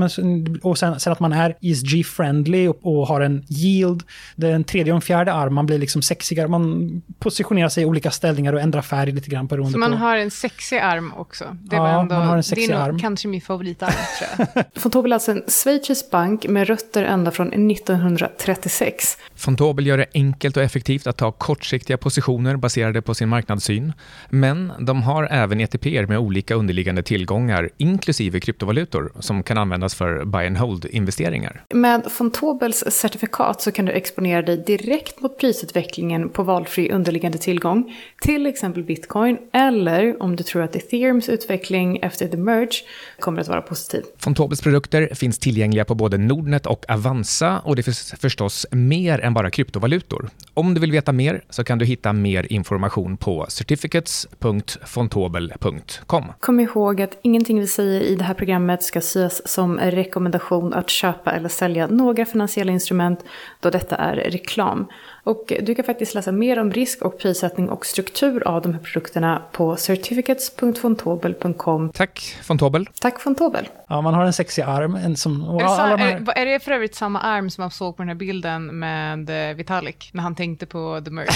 [0.63, 4.03] och sen, sen att man är ESG-friendly friendly och, och, har en yield.
[4.37, 6.49] Den tredje och en fjärde arm, man blir liksom sexigare.
[6.49, 9.97] Man positionerar sig i olika ställningar och ändrar färg lite grann beroende Så man på...
[9.97, 11.57] har en sexig arm också?
[11.63, 12.81] Det ja, ändå, man har en sexig arm.
[12.81, 13.91] Det är nog kanske min favoritarm,
[14.37, 14.83] tror jag.
[14.83, 19.19] Fontobel är alltså en schweizisk bank med rötter ända från 1936.
[19.35, 23.93] Fontobel gör det enkelt och effektivt att ta kortsiktiga positioner baserade på sin marknadssyn.
[24.31, 30.25] Men de har även ETPer med olika underliggande tillgångar, inklusive kryptovalutor, som kan användas för
[30.25, 31.65] buy and hold-investeringar.
[31.75, 37.39] Med von Tobels certifikat så kan du exponera dig direkt mot prisutvecklingen på valfri underliggande
[37.39, 42.85] tillgång, till exempel bitcoin, eller om du tror att ethereums utveckling efter the merge
[43.19, 44.03] kommer att vara positiv.
[44.25, 49.19] Von Tobels produkter finns tillgängliga på både Nordnet och Avanza och det finns förstås mer
[49.19, 50.29] än bara kryptovalutor.
[50.55, 56.25] Om du vill veta mer så kan du hitta mer information på certificates.fontobel.com.
[56.41, 60.91] Kom ihåg att ingenting vi säger i det här programmet ska ses som rekommendation att
[60.91, 63.25] köpa eller sälja några finansiella instrument
[63.61, 64.89] då detta är reklam.
[65.25, 68.81] Och du kan faktiskt läsa mer om risk och prissättning och struktur av de här
[68.81, 71.91] produkterna på certificates.fontobel.com.
[71.95, 72.89] Tack Fontobel.
[73.01, 73.69] Tack Fontobel.
[73.89, 74.95] Ja, man har en sexig arm.
[74.95, 75.99] En som, är, det så, här...
[75.99, 79.51] är, är, det för övrigt samma arm som man såg på den här bilden med
[79.51, 81.31] eh, Vitalik när han tänkte på The Merge?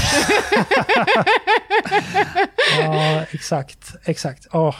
[2.80, 3.94] ja, exakt.
[4.04, 4.54] Exakt.
[4.54, 4.74] Oh.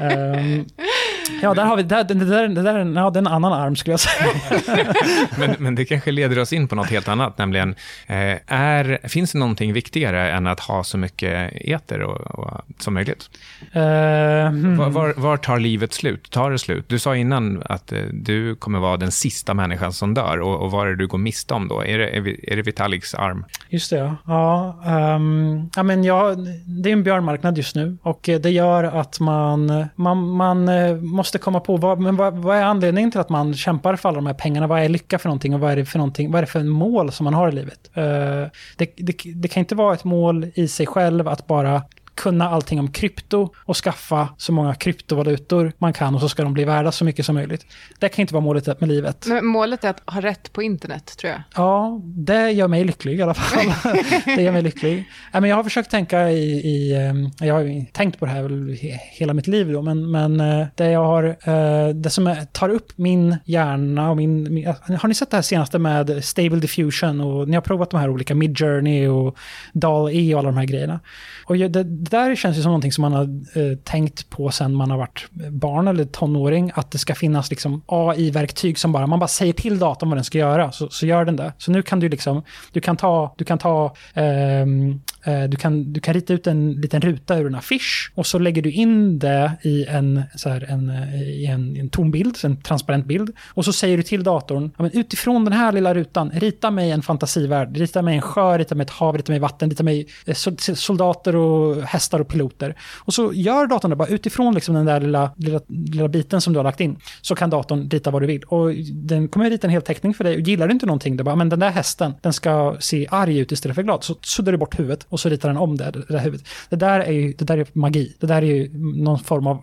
[0.00, 0.66] um,
[1.42, 3.76] ja, där har vi, det, det, där, det, där, ja, det är en annan arm
[3.76, 4.94] skulle jag säga.
[5.38, 7.74] men, men det kanske leder oss in på något helt annat, nämligen
[8.06, 12.94] eh, är, finns det någonting viktigare än att ha så mycket eter och, och, som
[12.94, 13.30] möjligt?
[13.76, 14.76] Uh, hmm.
[14.76, 16.30] var, var, var, tar livet slut?
[16.30, 16.84] Tar det slut?
[16.88, 20.70] Du sa innan att eh, du kommer vara den sista människan som dör och, och
[20.70, 21.84] vad är det du går miste om då?
[21.84, 22.16] Är det,
[22.52, 23.44] är, det Vitaliks arm?
[23.68, 24.80] Just det, ja.
[25.16, 26.34] Um, ja, men ja
[26.82, 30.68] det är en björnmarknad just nu och det gör att man, man, man
[31.06, 34.16] måste komma på vad, men vad, vad är anledningen till att man kämpar för alla
[34.16, 34.66] de här pengarna?
[34.66, 37.12] Vad är lycka för någonting och vad är det för, någonting, vad är för mål
[37.12, 37.90] som man har i livet?
[37.94, 41.82] Eh, det, det, det kan inte vara ett mål i sig själv att bara
[42.20, 46.52] kunna allting om krypto och skaffa så många kryptovalutor man kan och så ska de
[46.52, 47.66] bli värda så mycket som möjligt.
[47.98, 49.26] Det kan inte vara målet med livet.
[49.28, 51.42] Men målet är att ha rätt på internet, tror jag.
[51.54, 53.74] Ja, det gör mig lycklig i alla fall.
[54.24, 55.04] det gör mig lycklig.
[55.32, 58.76] jag har försökt tänka i, i, eh, jag har tänkt på det här
[59.18, 62.92] hela mitt liv då, men, men eh, det jag har, eh, det som tar upp
[62.98, 64.66] min hjärna och min,
[65.00, 68.10] har ni sett det här senaste med Stable Diffusion och ni har provat de här
[68.10, 69.36] olika Midjourney och
[69.72, 71.00] DAL-E och alla de här grejerna.
[71.46, 73.24] Och det där känns ju som någonting som man har
[73.62, 77.82] eh, tänkt på sen man har varit barn eller tonåring, att det ska finnas liksom
[77.86, 81.24] AI-verktyg som bara, man bara säger till datorn vad den ska göra, så, så gör
[81.24, 81.52] den det.
[81.58, 82.42] Så nu kan du liksom,
[82.72, 86.72] du kan ta, du kan ta ehm, Eh, du kan, du kan rita ut en
[86.72, 90.66] liten ruta ur en affisch och så lägger du in det i en, så här,
[90.68, 93.36] en, eh, i en, en tom bild, en transparent bild.
[93.48, 96.90] Och så säger du till datorn, ja, men utifrån den här lilla rutan, rita mig
[96.90, 100.06] en fantasivärld, rita mig en sjö, rita mig ett hav, rita mig vatten, rita mig
[100.26, 100.34] eh,
[100.74, 102.74] soldater och hästar hästar och piloter.
[102.98, 106.52] Och så gör datorn det bara utifrån liksom den där lilla, lilla, lilla biten som
[106.52, 108.42] du har lagt in, så kan datorn rita vad du vill.
[108.42, 110.34] Och den kommer rita en hel teckning för dig.
[110.34, 113.38] Och gillar du inte någonting, då bara, men den där hästen, den ska se arg
[113.38, 114.04] ut istället för glad.
[114.04, 116.46] Så suddar du bort huvudet och så ritar den om det, det där huvudet.
[116.68, 118.16] Det där är ju det där är magi.
[118.20, 119.62] Det där är ju någon form av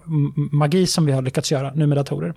[0.51, 2.33] magi som vi har lyckats göra nu med datorer.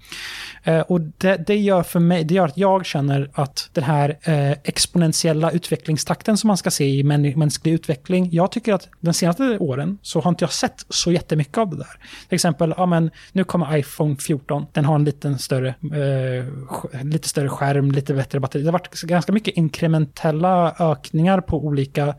[0.64, 4.18] Eh, och det, det, gör för mig, det gör att jag känner att den här
[4.22, 7.02] eh, exponentiella utvecklingstakten som man ska se i
[7.36, 11.58] mänsklig utveckling, jag tycker att de senaste åren så har inte jag sett så jättemycket
[11.58, 12.00] av det där.
[12.28, 17.28] Till exempel, ja men nu kommer iPhone 14, den har en liten större, eh, lite
[17.28, 18.62] större skärm, lite bättre batteri.
[18.62, 22.14] Det har varit ganska mycket inkrementella ökningar på olika eh,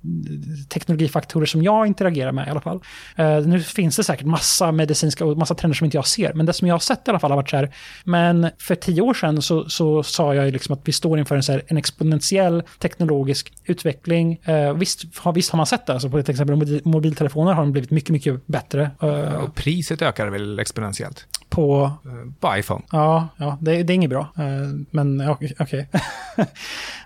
[0.70, 2.80] teknologifaktorer som jag interagerar med i alla fall.
[3.16, 6.46] Eh, nu finns det säkert massa medicinska och massa trender som inte jag ser, men
[6.46, 9.02] det som jag har sett i alla fall har varit så här, men för tio
[9.02, 11.64] år sedan så, så sa jag ju liksom att vi står inför en, så här,
[11.68, 14.40] en exponentiell teknologisk utveckling.
[14.44, 17.72] Eh, visst, har, visst har man sett det, alltså på till exempel mobiltelefoner har de
[17.72, 18.92] blivit mycket, mycket bättre.
[19.04, 21.26] Uh, och priset ökar väl exponentiellt?
[21.50, 21.92] På?
[22.40, 22.82] På iPhone.
[22.92, 24.34] Ja, ja det, det är inget bra.
[24.92, 25.56] men okej.
[25.60, 25.86] Okay.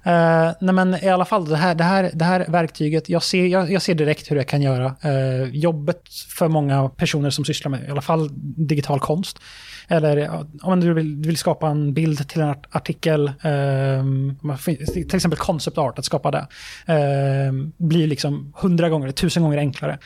[0.59, 3.71] nej men i alla fall, det här, det här, det här verktyget, jag ser, jag,
[3.71, 6.01] jag ser direkt hur det kan göra eh, jobbet
[6.37, 8.29] för många personer som sysslar med i alla fall
[8.67, 9.39] digital konst.
[9.87, 15.39] Eller om du vill, du vill skapa en bild till en artikel, eh, till exempel
[15.39, 16.47] concept art, att skapa det,
[16.93, 19.97] eh, blir liksom hundra gånger, tusen gånger enklare.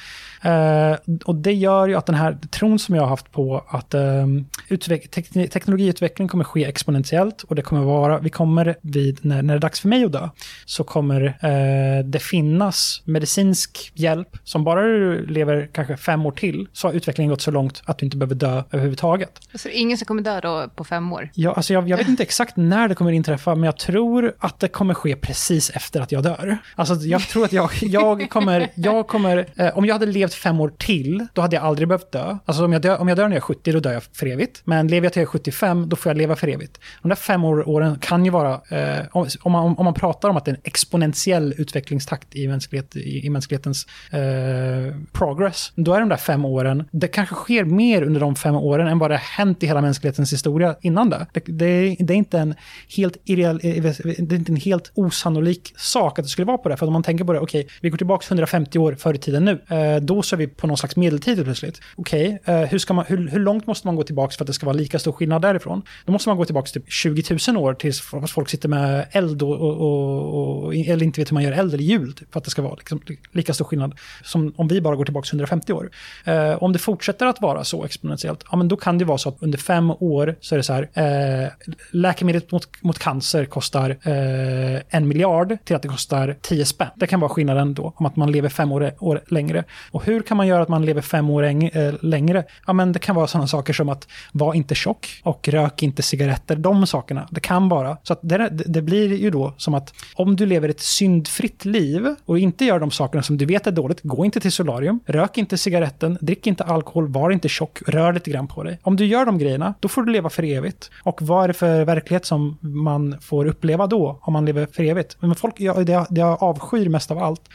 [0.46, 3.94] Uh, och det gör ju att den här tron som jag har haft på att
[3.94, 9.54] um, te teknologiutveckling kommer ske exponentiellt och det kommer vara, vi kommer vid, när, när
[9.54, 10.30] det är dags för mig att dö,
[10.66, 16.68] så kommer uh, det finnas medicinsk hjälp som bara du lever kanske fem år till,
[16.74, 19.40] så har utvecklingen gått så långt att du inte behöver dö överhuvudtaget.
[19.56, 21.30] Så det är ingen som kommer dö då på fem år?
[21.34, 24.60] Ja, alltså jag, jag vet inte exakt när det kommer inträffa, men jag tror att
[24.60, 26.58] det kommer ske precis efter att jag dör.
[26.76, 30.34] Alltså jag tror att jag, jag kommer, jag kommer, uh, om jag hade levt levt
[30.34, 32.38] fem år till, då hade jag aldrig behövt dö.
[32.46, 34.26] Alltså om jag, dör, om jag dör när jag är 70, då dör jag för
[34.26, 34.62] evigt.
[34.66, 36.80] Men lever jag till jag är 75, då får jag leva för evigt.
[37.02, 40.46] De där fem åren kan ju vara, eh, om, man, om man pratar om att
[40.46, 46.10] det är en exponentiell utvecklingstakt i, mänsklighet, i, i mänsklighetens eh, progress, då är de
[46.10, 49.44] där fem åren, det kanske sker mer under de fem åren än vad det har
[49.44, 51.26] hänt i hela mänsklighetens historia innan det.
[51.34, 52.56] Det, det, det är inte en
[52.98, 56.58] helt irreal, eh, eh, det är inte en helt osannolik sak att det skulle vara
[56.58, 56.78] på det.
[56.78, 59.46] För om man tänker på det, okej, okay, vi går tillbaka 150 år före tiden
[59.46, 61.82] nu, eh, då så är vi på någon slags medeltid plötsligt.
[61.96, 64.66] Okej, okay, eh, hur, hur, hur, långt måste man gå tillbaka för att det ska
[64.66, 65.82] vara lika stor skillnad därifrån?
[66.06, 69.56] Då måste man gå tillbaka typ 20 000 år tills folk sitter med eld och,
[69.56, 72.44] och, och, och eller inte vet hur man gör eld eller hjul, typ, för att
[72.44, 73.02] det ska vara liksom,
[73.32, 75.90] lika stor skillnad som om vi bara går tillbaka 150 år.
[76.26, 79.30] Eh, om det fortsätter att vara så exponentiellt, ja men då kan det vara så
[79.30, 81.50] att under fem år så är det så här, eh,
[81.92, 86.88] läkemedlet mot, mot cancer kostar eh, en miljard till att det kostar 10 spänn.
[86.96, 89.64] Det kan vara skillnaden då, om att man lever fem år, år längre.
[89.92, 92.44] Och hur kan man göra att man lever fem år eh, längre?
[92.68, 96.02] Ja, men det kan vara sådana saker som att var inte tjock och rök inte
[96.02, 96.56] cigaretter.
[96.56, 97.28] De sakerna.
[97.32, 97.98] Det kan vara.
[98.04, 102.16] Så att det, det blir ju då som att om du lever ett syndfritt liv
[102.26, 105.38] och inte gör de sakerna som du vet är dåligt, gå inte till solarium, rök
[105.38, 108.80] inte cigaretten, drick inte alkohol, var inte tjock, rör lite grann på dig.
[108.84, 110.92] Om du gör de grejerna, då får du leva för evigt.
[111.04, 114.84] Och vad är det för verklighet som man får uppleva då, om man lever för
[114.84, 115.18] evigt?
[115.20, 117.50] Men folk, det, det jag avskyr mest av allt,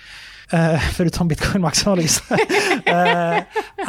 [0.54, 2.22] Uh, förutom bitcoin maximalis.
[2.30, 2.36] uh,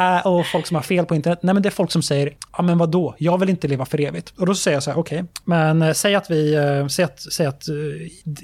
[0.00, 1.38] uh, och folk som har fel på internet.
[1.42, 3.14] Nej, men det är folk som säger, ja men vad då?
[3.18, 4.32] jag vill inte leva för evigt.
[4.38, 6.56] Och då säger jag så här, okej, okay, men säg att vi,
[6.90, 7.68] säg att, säg att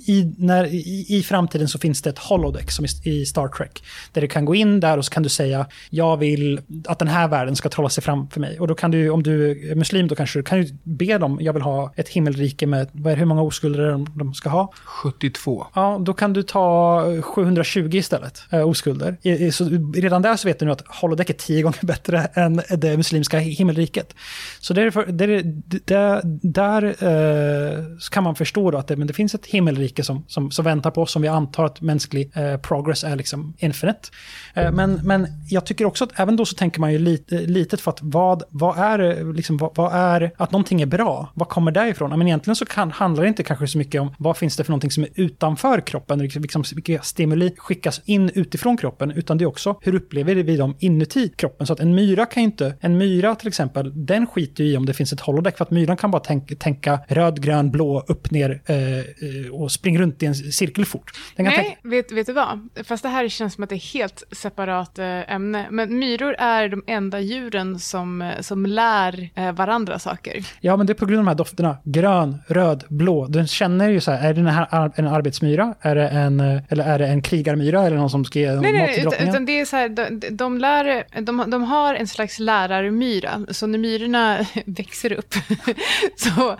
[0.06, 3.84] i, när, i, i, framtiden så finns det ett holodeck som i, i Star Trek.
[4.12, 7.08] Där du kan gå in där och så kan du säga, jag vill att den
[7.08, 8.60] här världen ska trolla sig fram för mig.
[8.60, 11.38] Och då kan du, om du är muslim, då kanske du kan du be dem,
[11.40, 14.72] jag vill ha ett himmelrike med, vad är, hur många oskulder de, de ska ha?
[14.84, 15.66] 72.
[15.74, 19.16] Ja, då kan du ta 720 istället, eh, oskulder.
[19.22, 22.62] I, så redan där så vet du nu att holodeck är tio gånger bättre än
[22.76, 24.14] det muslimska himmelriket.
[24.60, 25.42] Så därför, där,
[25.84, 30.24] där, där eh, kan man förstå då att det, men det finns ett himmelrike som,
[30.28, 34.08] som, som väntar på oss, som vi antar att mänsklig eh, progress är liksom infinite.
[34.54, 37.80] Eh, men, men jag tycker också att även då så tänker man ju lite, litet
[37.80, 41.32] för att vad, vad, är, liksom, vad, vad är att någonting är bra?
[41.34, 42.10] Vad kommer därifrån?
[42.10, 44.70] Men egentligen så kan, handlar det inte kanske så mycket om vad finns det för
[44.70, 49.38] någonting som är utanför kroppen, liksom, liksom vilka stimuli skickas skickas in utifrån kroppen, utan
[49.38, 51.66] det är också hur upplever vi dem inuti kroppen.
[51.66, 54.76] Så att en myra kan ju inte, en myra till exempel, den skiter ju i
[54.76, 58.04] om det finns ett holodeck, för att myran kan bara tänka, tänka röd, grön, blå,
[58.08, 61.10] upp, ner eh, eh och springa runt i en cirkel fort.
[61.36, 62.68] Nej, vet, vet du vad?
[62.84, 65.66] Fast det här känns som att det är helt separat eh, ämne.
[65.70, 70.46] Men myror är de enda djuren som, eh, som lär eh, varandra saker.
[70.60, 71.76] Ja, men det är på grund av de här dofterna.
[71.84, 73.26] Grön, röd, blå.
[73.26, 75.74] Den känner ju så här, är det här en arbetsmyra?
[75.80, 77.81] Är det en, eller är det en krigarmyra?
[77.86, 80.58] Eller någon som ska ge nej, nej, utan, utan det är så här, de, de,
[80.58, 83.46] lär, de, de har en slags lärarmyra.
[83.50, 85.34] Så när myrorna växer upp
[86.16, 86.56] så,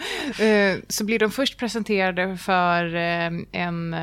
[0.88, 2.94] så blir de först presenterade för
[3.52, 3.94] en,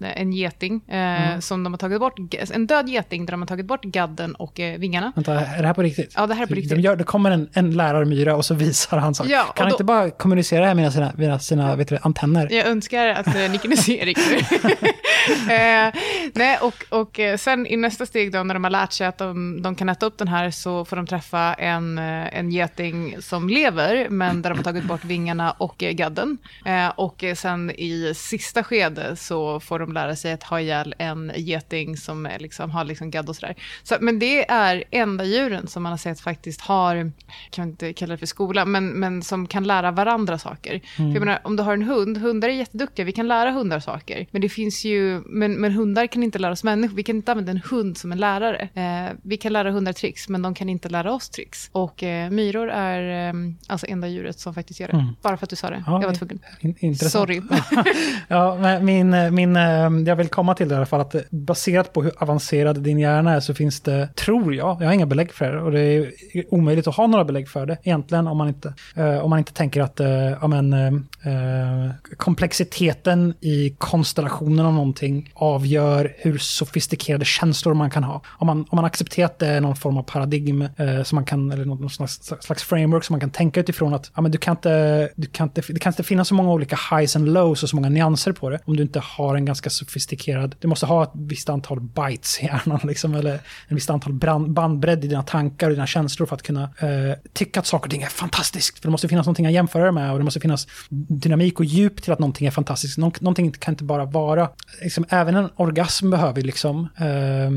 [0.00, 1.40] en geting mm.
[1.42, 2.18] som de har tagit bort.
[2.54, 5.12] En död geting där de har tagit bort gadden och vingarna.
[5.16, 6.12] Vänta, är det här på riktigt?
[6.16, 6.70] Ja, det här är på riktigt.
[6.70, 9.30] De gör, det kommer en, en lärarmyra och så visar han saker.
[9.30, 12.48] Ja, kan han inte bara kommunicera här med sina, med sina vet du, antenner?
[12.50, 14.36] Jag önskar att ni kunde se Erik nu.
[15.54, 15.94] eh,
[16.34, 19.18] nej, och, och eh, sen i nästa steg då, när de har lärt sig att
[19.18, 23.22] de, de kan äta upp den här, så får de träffa en, eh, en geting
[23.22, 26.38] som lever, men där de har tagit bort vingarna och gadden.
[26.66, 31.32] Eh, och sen i sista skede så får de lära sig att ha ihjäl en
[31.36, 33.54] geting som liksom, har liksom gadd och sådär.
[33.82, 37.12] Så, men det är enda djuren som man har sett faktiskt har,
[37.50, 40.70] kan inte kalla det för skola, men, men som kan lära varandra saker.
[40.70, 40.82] Mm.
[40.96, 43.80] För jag menar, om du har en hund, hundar är jätteduktiga, vi kan lära hundar
[43.80, 44.26] saker.
[44.30, 47.32] Men det finns ju, men, men hundar kan inte lära oss människor, vi kan inte
[47.32, 48.68] använda en hund som en lärare.
[48.74, 51.68] Eh, vi kan lära hundar tricks, men de kan inte lära oss tricks.
[51.72, 53.34] Och eh, myror är eh,
[53.66, 54.94] alltså enda djuret som faktiskt gör det.
[54.94, 55.06] Mm.
[55.22, 55.84] Bara för att du sa det.
[55.86, 56.38] Ja, jag var tvungen.
[56.60, 57.12] In, intressant.
[57.12, 57.42] Sorry.
[58.28, 59.62] ja, men min, min, eh,
[60.06, 63.32] jag vill komma till det i alla fall, att baserat på hur avancerad din hjärna
[63.32, 66.12] är så finns det, tror jag, jag har inga belägg för det och det är
[66.50, 69.52] omöjligt att ha några belägg för det egentligen om man inte, eh, om man inte
[69.52, 77.74] tänker att eh, ja, men, eh, komplexiteten i konstellationen av någonting avgör hur sofistikerade känslor
[77.74, 78.22] man kan ha.
[78.28, 81.16] Om man, om man accepterar att det eh, är någon form av paradigm eh, som
[81.16, 84.30] man kan, eller någon slags, slags, framework som man kan tänka utifrån att ja, men
[84.30, 87.28] du kan inte, du kan inte, det kan inte finnas så många olika highs and
[87.28, 90.68] lows och så många nyanser på det om du inte har en ganska sofistikerad, du
[90.68, 95.04] måste ha ett visst antal bytes i hjärnan liksom, eller en visst antal brand, bandbredd
[95.04, 98.02] i dina tankar och dina känslor för att kunna eh, tycka att saker och ting
[98.02, 98.78] är fantastiskt.
[98.78, 100.66] För det måste finnas någonting att jämföra det med och det måste finnas
[101.08, 102.98] dynamik och djup till att någonting är fantastiskt.
[102.98, 104.48] Nå någonting kan inte bara vara,
[104.82, 107.50] liksom, även en orgasm behöver liksom eh,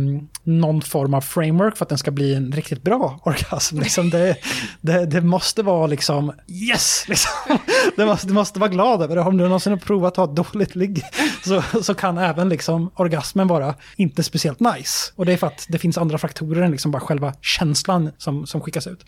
[0.43, 3.79] någon form av framework för att den ska bli en riktigt bra orgasm.
[3.79, 4.35] Liksom det,
[4.81, 7.05] det, det måste vara liksom yes!
[7.07, 7.31] Liksom.
[7.95, 9.21] Du, måste, du måste vara glad över det.
[9.21, 11.01] Om du någonsin har provat att ha ett dåligt ligg
[11.43, 15.13] så, så kan även liksom orgasmen vara inte speciellt nice.
[15.15, 18.45] Och det är för att det finns andra faktorer än liksom bara själva känslan som,
[18.45, 19.05] som skickas ut.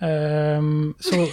[0.00, 1.26] Um, så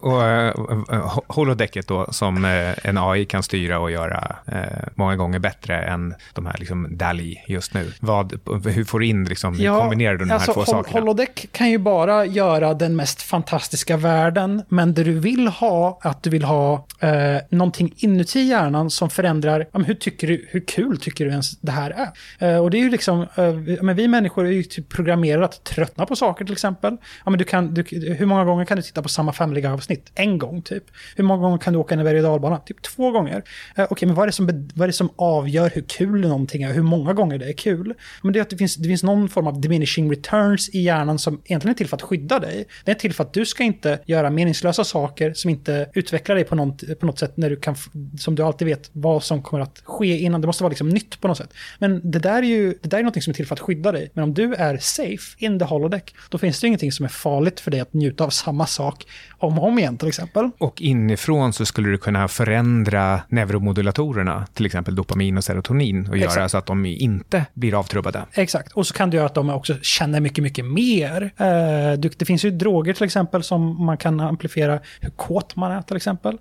[0.00, 0.54] och eh,
[0.92, 5.82] uh, holodecket då, som eh, en AI kan styra och göra uh, många gånger bättre
[5.82, 7.92] än de här liksom DALI just nu.
[8.00, 11.00] Vad, hur får du in, liksom, ja, kombinerar du de alltså, här två sakerna?
[11.00, 16.22] Holodeck kan ju bara göra den mest fantastiska världen, men det du vill ha, att
[16.22, 17.10] du vill ha uh,
[17.50, 21.72] någonting inuti hjärnan som förändrar, um, hur, tycker du, hur kul tycker du ens det
[21.72, 22.54] här är?
[22.54, 25.64] Uh, och det är ju liksom, uh, men vi människor är ju typ programmerade att
[25.64, 26.96] tröttna på saker till exempel.
[27.24, 27.84] Ja, men du kan, du,
[28.18, 30.84] hur många gånger kan du titta på samma Family avsnitt En gång typ.
[31.16, 32.58] Hur många gånger kan du åka en berg och dalbana?
[32.58, 33.36] Typ två gånger.
[33.36, 33.42] Uh,
[33.74, 36.62] Okej, okay, men vad är, det som, vad är det som avgör hur kul någonting
[36.62, 36.72] är?
[36.72, 37.94] Hur många gånger det är kul?
[38.22, 41.18] Men det är att det finns, det finns någon form av diminishing returns i hjärnan
[41.18, 42.66] som egentligen är till för att skydda dig.
[42.84, 46.44] Det är till för att du ska inte göra meningslösa saker som inte utvecklar dig
[46.44, 47.76] på något, på något sätt när du kan,
[48.18, 50.40] som du alltid vet vad som kommer att ske innan.
[50.40, 51.54] Det måste vara liksom nytt på något sätt.
[51.78, 53.92] Men det där är ju, det där är något som är till för att skydda
[53.92, 54.10] dig.
[54.14, 57.60] Men om du är safe in the holodeck, då finns det ingenting som är farligt
[57.60, 59.06] för dig att njuta av samma sak
[59.38, 60.50] om och om igen till exempel.
[60.58, 66.36] Och inifrån så skulle du kunna förändra neuromodulatorerna, till exempel dopamin och serotonin, och Exakt.
[66.36, 68.22] göra så att de inte blir avtrubbade.
[68.32, 71.22] Exakt, och så kan du göra att de också känner mycket, mycket mer.
[71.22, 75.82] Uh, det finns ju droger till exempel som man kan amplifiera hur kåt man är
[75.82, 76.34] till exempel.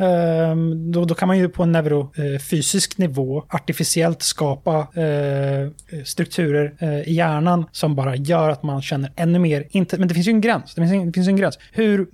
[0.00, 0.56] Uh,
[0.92, 5.70] då, då kan man ju på en neurofysisk nivå artificiellt skapa uh,
[6.04, 6.74] strukturer
[7.08, 9.66] i hjärnan som bara gör att man känner ännu mer.
[9.70, 10.74] Inte, men det finns ju en gräns.
[10.74, 11.58] Det finns en, det finns en gräns.
[11.72, 12.06] Hur,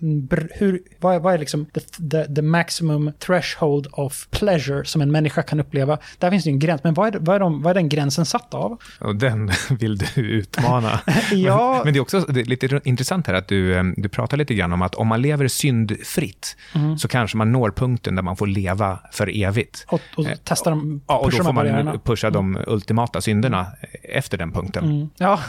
[0.50, 1.80] hur, vad, är, vad är liksom the,
[2.11, 5.98] the, the, maximum threshold of pleasure som en människa kan uppleva?
[6.18, 6.84] Där finns det ju en gräns.
[6.84, 8.78] Men vad är, vad är, de, vad är den gränsen satt av?
[9.01, 11.01] Och den vill du utmana.
[11.32, 11.72] ja.
[11.72, 14.36] men, men, det är också det är lite intressant här att du, eh, du pratar
[14.36, 16.98] lite grann om att om man lever syndfritt mm.
[16.98, 19.84] så kanske man når punkten där man får leva för evigt.
[19.88, 22.55] Och, och eh, testa de, ja, och då får man pusha mm.
[22.55, 23.66] de ultimata synderna
[24.03, 24.84] efter den punkten.
[24.84, 25.11] Mm.
[25.16, 25.40] Ja.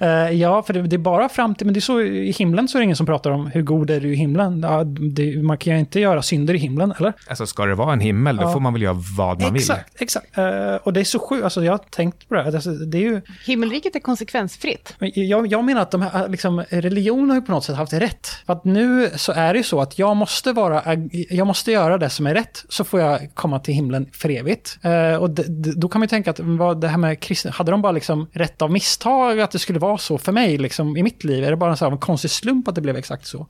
[0.32, 2.78] ja, för det, det, är bara fram till, men det är så i himlen så
[2.78, 4.60] är det ingen som pratar om hur god är du i himlen.
[4.62, 7.12] Ja, det, man kan ju inte göra synder i himlen, eller?
[7.28, 8.52] Alltså ska det vara en himmel, då ja.
[8.52, 10.02] får man väl göra vad man exakt, vill.
[10.02, 10.38] Exakt, exakt.
[10.38, 12.44] Uh, och det är så sjukt, alltså jag har tänkt på det.
[12.44, 13.20] Alltså, det är ju...
[13.46, 14.94] Himmelriket är konsekvensfritt.
[14.98, 18.28] Jag, jag menar att de här, liksom, religion har ju på något sätt haft rätt.
[18.46, 20.82] För att nu så är det ju så att jag måste, vara,
[21.30, 24.78] jag måste göra det som är rätt, så får jag komma till himlen för evigt.
[24.84, 25.30] Uh, och
[25.76, 28.28] då kan man ju tänka att vad det här med kristna, hade de bara liksom
[28.32, 31.44] rätt av misstag att det skulle vara så för mig liksom, i mitt liv?
[31.44, 33.46] Är det bara en, sån här, en konstig slump att det blev exakt så?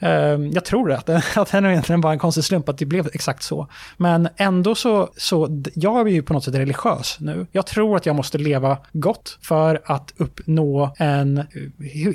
[0.00, 3.42] Ehm, jag tror att att det egentligen bara en konstig slump att det blev exakt
[3.42, 3.68] så.
[3.96, 7.46] Men ändå så, så, jag är ju på något sätt religiös nu.
[7.52, 11.42] Jag tror att jag måste leva gott för att uppnå en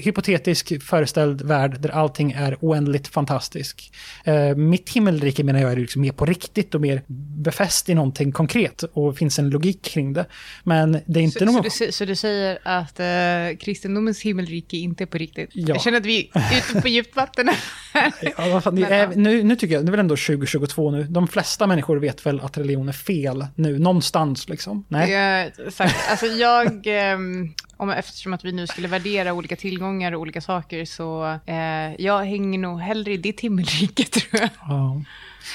[0.04, 3.94] hypotetisk föreställd värld där allting är oändligt fantastisk.
[4.24, 7.02] Ehm, mitt himmelrike menar jag är liksom mer på riktigt och mer
[7.44, 10.26] befäst i någonting konkret och finns en logik kring det.
[10.64, 11.72] Men det är inte så, någon...
[11.72, 15.50] så, du, så du säger att uh, kristendomens himmelrike inte är på riktigt?
[15.54, 15.68] Ja.
[15.68, 17.50] Jag känner att vi är ute på djupt vatten.
[18.38, 21.04] ja, fan, är, nu, nu tycker jag, det är väl ändå 2022 nu.
[21.04, 24.86] De flesta människor vet väl att religion är fel nu, någonstans liksom.
[24.88, 25.12] Nej.
[25.12, 26.10] Ja, exakt.
[26.10, 30.86] Alltså jag, um, om, eftersom att vi nu skulle värdera olika tillgångar och olika saker,
[30.86, 34.50] så eh, jag hänger nog hellre i ditt himmelrike tror jag.
[34.62, 35.02] Ja.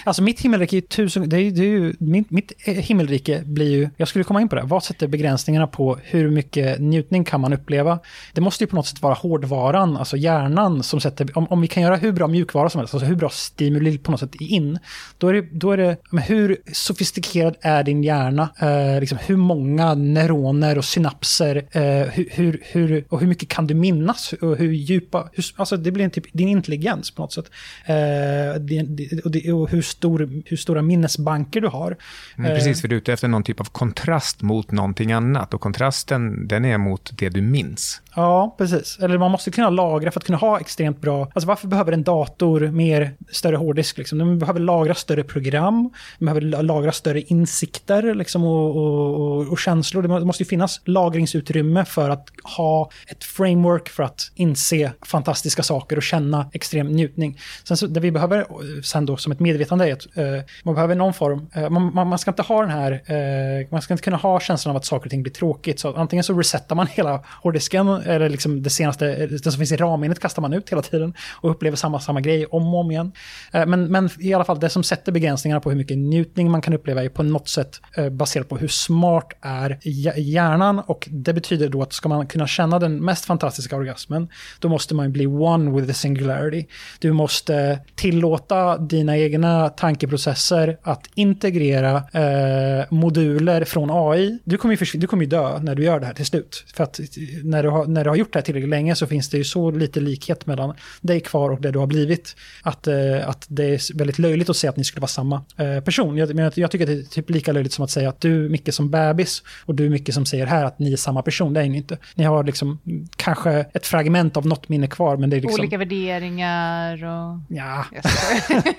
[0.05, 1.29] Alltså mitt himmelrike är tusen...
[1.29, 3.91] Det är, det är ju, mitt, mitt eh, himmelrike blir ju...
[3.97, 4.63] Jag skulle komma in på det.
[4.63, 7.99] Vad sätter begränsningarna på hur mycket njutning kan man uppleva?
[8.33, 11.39] Det måste ju på något sätt vara hårdvaran, alltså hjärnan, som sätter...
[11.39, 14.11] Om, om vi kan göra hur bra mjukvara som helst, alltså hur bra stimuli på
[14.11, 14.79] något sätt in,
[15.19, 15.47] då är det...
[15.53, 18.49] Då är det men hur sofistikerad är din hjärna?
[18.61, 21.57] Eh, liksom, hur många neuroner och synapser?
[21.71, 24.33] Eh, hur, hur, hur, och hur mycket kan du minnas?
[24.33, 25.29] Och hur djupa...
[25.33, 27.51] Hur, alltså det blir en typ din intelligens på något sätt.
[27.87, 31.97] Eh, din, din, och, det, och hur, stor, hur stora minnesbanker du har.
[32.39, 35.55] Mm, precis, för du är ute efter någon typ av kontrast mot någonting annat.
[35.55, 38.03] Och kontrasten, den är mot det du minns.
[38.17, 38.99] Ja, precis.
[39.03, 41.23] Eller man måste kunna lagra för att kunna ha extremt bra...
[41.23, 43.99] Alltså varför behöver en dator mer större hårddisk?
[43.99, 44.19] Liksom?
[44.19, 50.03] Den behöver lagra större program, den behöver lagra större insikter liksom, och, och, och, känslor.
[50.03, 55.97] Det måste ju finnas lagringsutrymme för att ha ett framework för att inse fantastiska saker
[55.97, 57.41] och känna extrem njutning.
[57.65, 58.47] Sen så, det vi behöver
[58.83, 59.41] sen då som ett
[59.71, 61.49] medvetande är att eh, man behöver någon form...
[61.55, 62.93] eh, man, man, man, ska inte ha den här...
[62.93, 65.81] eh, man ska inte kunna ha känslan av att saker och ting blir tråkigt.
[65.81, 69.77] Så antingen så resetar man hela hårddisken eller liksom det senaste, det som finns i
[69.77, 73.13] ramminnet kastar man ut hela tiden och upplever samma, samma grej om och om igen.
[73.53, 76.63] Eh, men, men i alla fall, det som sätter begränsningarna på hur mycket njutning man
[76.63, 79.79] kan uppleva är på något sätt eh, baserat på hur smart är
[80.19, 84.29] hjärnan och det betyder då att ska man kunna känna den mest fantastiska orgasmen,
[84.61, 86.67] då måste man bli one with the singularity.
[86.99, 94.39] Du måste tillåta dina egna tankeprocesser att integrera eh, moduler från AI.
[94.45, 96.65] Du kommer, ju du kommer ju dö när du gör det här till slut.
[96.75, 97.01] För att
[97.45, 99.45] när du har, när du har gjort det här tillräckligt länge så finns det ju
[99.45, 102.37] så lite likhet mellan dig kvar och det du har blivit.
[102.63, 105.81] Att, eh, att det är väldigt löjligt att säga att ni skulle vara samma eh,
[105.81, 106.17] person.
[106.17, 108.49] Jag, jag, jag, tycker att det är typ lika löjligt som att säga att du
[108.49, 111.55] Micke som bebis och du Micke som säger här att ni är samma person.
[111.55, 111.99] Det är ni inte.
[112.15, 112.79] Ni har liksom
[113.17, 115.61] kanske ett fragment av något minne kvar men det är liksom...
[115.61, 117.39] Olika värderingar och...
[117.49, 117.85] Ja.
[117.93, 118.73] uh,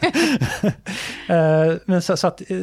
[1.30, 2.58] Eh, men så, så att eh,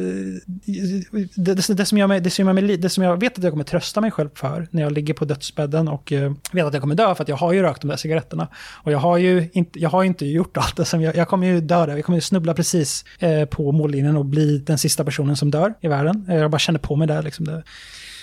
[1.35, 3.63] det, det, det, som jag, det, som jag, det som jag vet att jag kommer
[3.63, 6.95] trösta mig själv för när jag ligger på dödsbädden och eh, vet att jag kommer
[6.95, 8.47] dö för att jag har ju rökt de där cigaretterna.
[8.83, 11.47] Och jag har ju inte, jag har inte gjort allt det som jag, jag kommer
[11.47, 11.95] ju dö där.
[11.95, 13.05] Jag kommer ju snubbla precis
[13.49, 16.25] på mållinjen och bli den sista personen som dör i världen.
[16.27, 17.45] Jag bara känner på mig där liksom.
[17.45, 17.63] Det,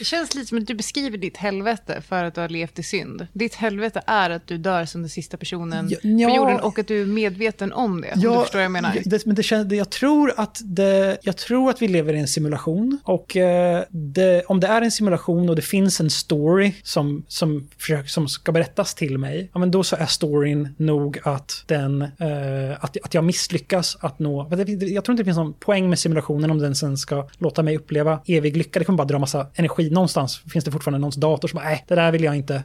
[0.03, 2.83] det känns lite som att du beskriver ditt helvete för att du har levt i
[2.83, 3.27] synd.
[3.33, 6.87] Ditt helvete är att du dör som den sista personen ja, på jorden och att
[6.87, 8.13] du är medveten om det.
[8.17, 8.99] Ja, du förstår vad jag menar.
[9.05, 12.29] Det, men det känns, jag, tror att det, jag tror att vi lever i en
[12.29, 12.99] simulation.
[13.05, 17.69] Och eh, det, om det är en simulation och det finns en story som, som,
[18.07, 22.73] som ska berättas till mig, ja, men då så är storyn nog att, den, eh,
[22.81, 24.49] att, att jag misslyckas att nå...
[24.51, 27.77] Jag tror inte det finns någon poäng med simulationen om den sen ska låta mig
[27.77, 28.79] uppleva evig lycka.
[28.79, 31.85] Det kommer bara dra massa energi någonstans finns det fortfarande någons dator som bara, nej,
[31.89, 32.63] det där vill jag inte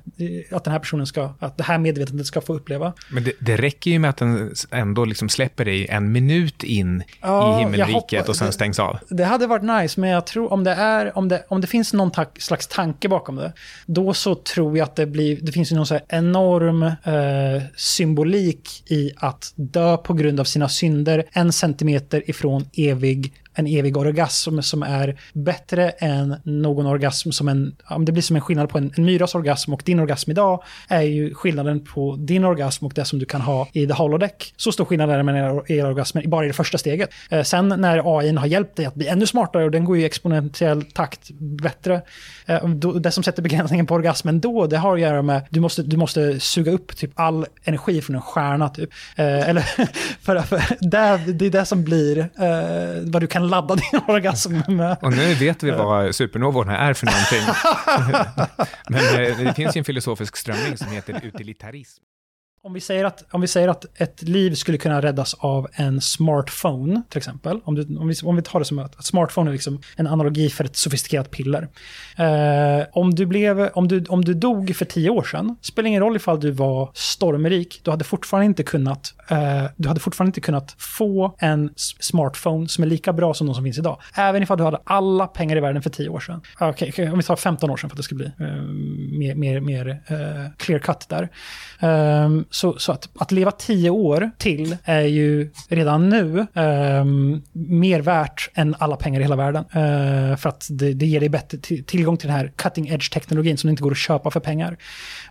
[0.52, 2.94] att den här personen ska, att det här medvetandet ska få uppleva.
[3.10, 7.04] Men det, det räcker ju med att den ändå liksom släpper dig en minut in
[7.22, 8.98] ja, i himmelriket och sen stängs av.
[9.10, 11.94] Det hade varit nice, men jag tror om det är, om det, om det finns
[11.94, 13.54] någon ta slags tanke bakom det,
[13.86, 18.84] då så tror jag att det blir, det finns ju någon så enorm eh, symbolik
[18.92, 24.62] i att dö på grund av sina synder en centimeter ifrån evig en evig orgasm
[24.62, 28.78] som är bättre än någon orgasm som en, om det blir som en skillnad på
[28.78, 32.94] en, en myras orgasm och din orgasm idag, är ju skillnaden på din orgasm och
[32.96, 34.54] det som du kan ha i the holodeck.
[34.58, 37.10] Så stor skillnad är det mellan era orgasmer bara i det första steget.
[37.30, 40.04] Eh, sen när AI har hjälpt dig att bli ännu smartare och den går ju
[40.04, 42.02] i exponentiell takt bättre,
[43.00, 45.98] det som sätter begränsningen på orgasmen då, det har att göra med, du måste, du
[45.98, 48.90] måste suga upp typ all energi från en stjärna typ.
[49.16, 49.62] Eh, eller,
[50.22, 54.02] för, för, det, det är det som blir eh, vad du kan kan ladda din
[54.08, 54.98] orgasm med.
[55.02, 57.44] Och nu vet vi vad supernovorna är för någonting.
[58.90, 62.04] Men eh, det finns ju en filosofisk strömning som heter utilitarism.
[62.68, 66.02] Om vi, säger att, om vi säger att ett liv skulle kunna räddas av en
[66.02, 67.60] smartphone, till exempel.
[67.64, 70.08] Om, du, om, vi, om vi tar det som att, att smartphone är liksom en
[70.08, 71.68] analogi för ett sofistikerat piller.
[72.18, 76.02] Eh, om, du blev, om, du, om du dog för tio år sedan, spelar ingen
[76.02, 80.42] roll ifall du var stormrik, du hade fortfarande inte kunnat, eh, du hade fortfarande inte
[80.42, 84.02] kunnat få en smartphone som är lika bra som de som finns idag.
[84.16, 86.42] Även ifall du hade alla pengar i världen för tio år sedan.
[86.62, 88.48] Eh, okej, okay, om vi tar 15 år sedan för att det ska bli eh,
[89.20, 91.30] mer, mer, mer eh, clear cut där.
[91.80, 97.06] Eh, så, så att, att leva tio år till är ju redan nu eh,
[97.54, 99.66] mer värt än alla pengar i hela världen.
[99.72, 103.70] Eh, för att det, det, ger dig bättre tillgång till den här cutting edge-teknologin som
[103.70, 104.78] inte går att köpa för pengar.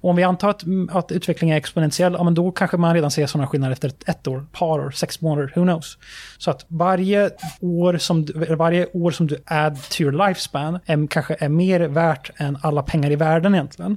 [0.01, 3.11] Och om vi antar att, att utvecklingen är exponentiell, ja, men då kanske man redan
[3.11, 5.99] ser sådana skillnader efter ett, ett år, par år, sex månader, who knows.
[6.39, 11.07] Så att varje år som du, varje år som du add to your lifespan är,
[11.07, 13.97] kanske är mer värt än alla pengar i världen egentligen.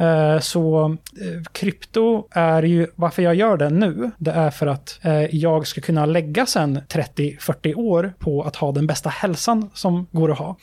[0.00, 5.00] Uh, så uh, krypto är ju, varför jag gör det nu, det är för att
[5.06, 10.06] uh, jag ska kunna lägga sen 30-40 år på att ha den bästa hälsan som
[10.10, 10.56] går att ha.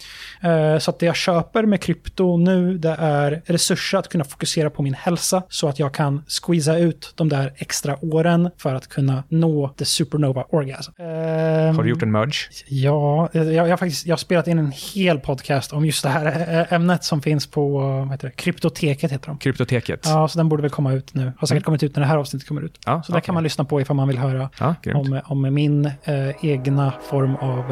[0.79, 4.81] så att det jag köper med krypto nu, det är resurser att kunna fokusera på
[4.81, 9.23] min hälsa så att jag kan squeeza ut de där extra åren för att kunna
[9.29, 10.91] nå the supernova orgasm.
[10.97, 12.49] Har du gjort en merge?
[12.67, 16.09] Ja, jag, jag, har faktiskt jag har spelat in en hel podcast om just det
[16.09, 19.11] här ämnet som finns på vad heter det, kryptoteket.
[19.11, 19.37] Heter de.
[19.37, 19.99] Kryptoteket.
[20.03, 21.33] Ja, så den borde väl komma ut nu.
[21.37, 21.63] Har säkert mm.
[21.63, 22.79] kommit ut när det här avsnittet kommer ut.
[22.85, 23.13] Ja, så okay.
[23.13, 26.93] där kan man lyssna på ifall man vill höra ja, om, om min äh, egna
[27.09, 27.71] form av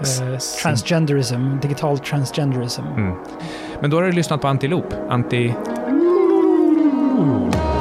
[0.00, 2.82] äh, transgenderism, digital transgenderism.
[2.82, 3.14] Mm.
[3.80, 5.54] Men då har du lyssnat på Antilop, anti...
[7.18, 7.75] Ooh.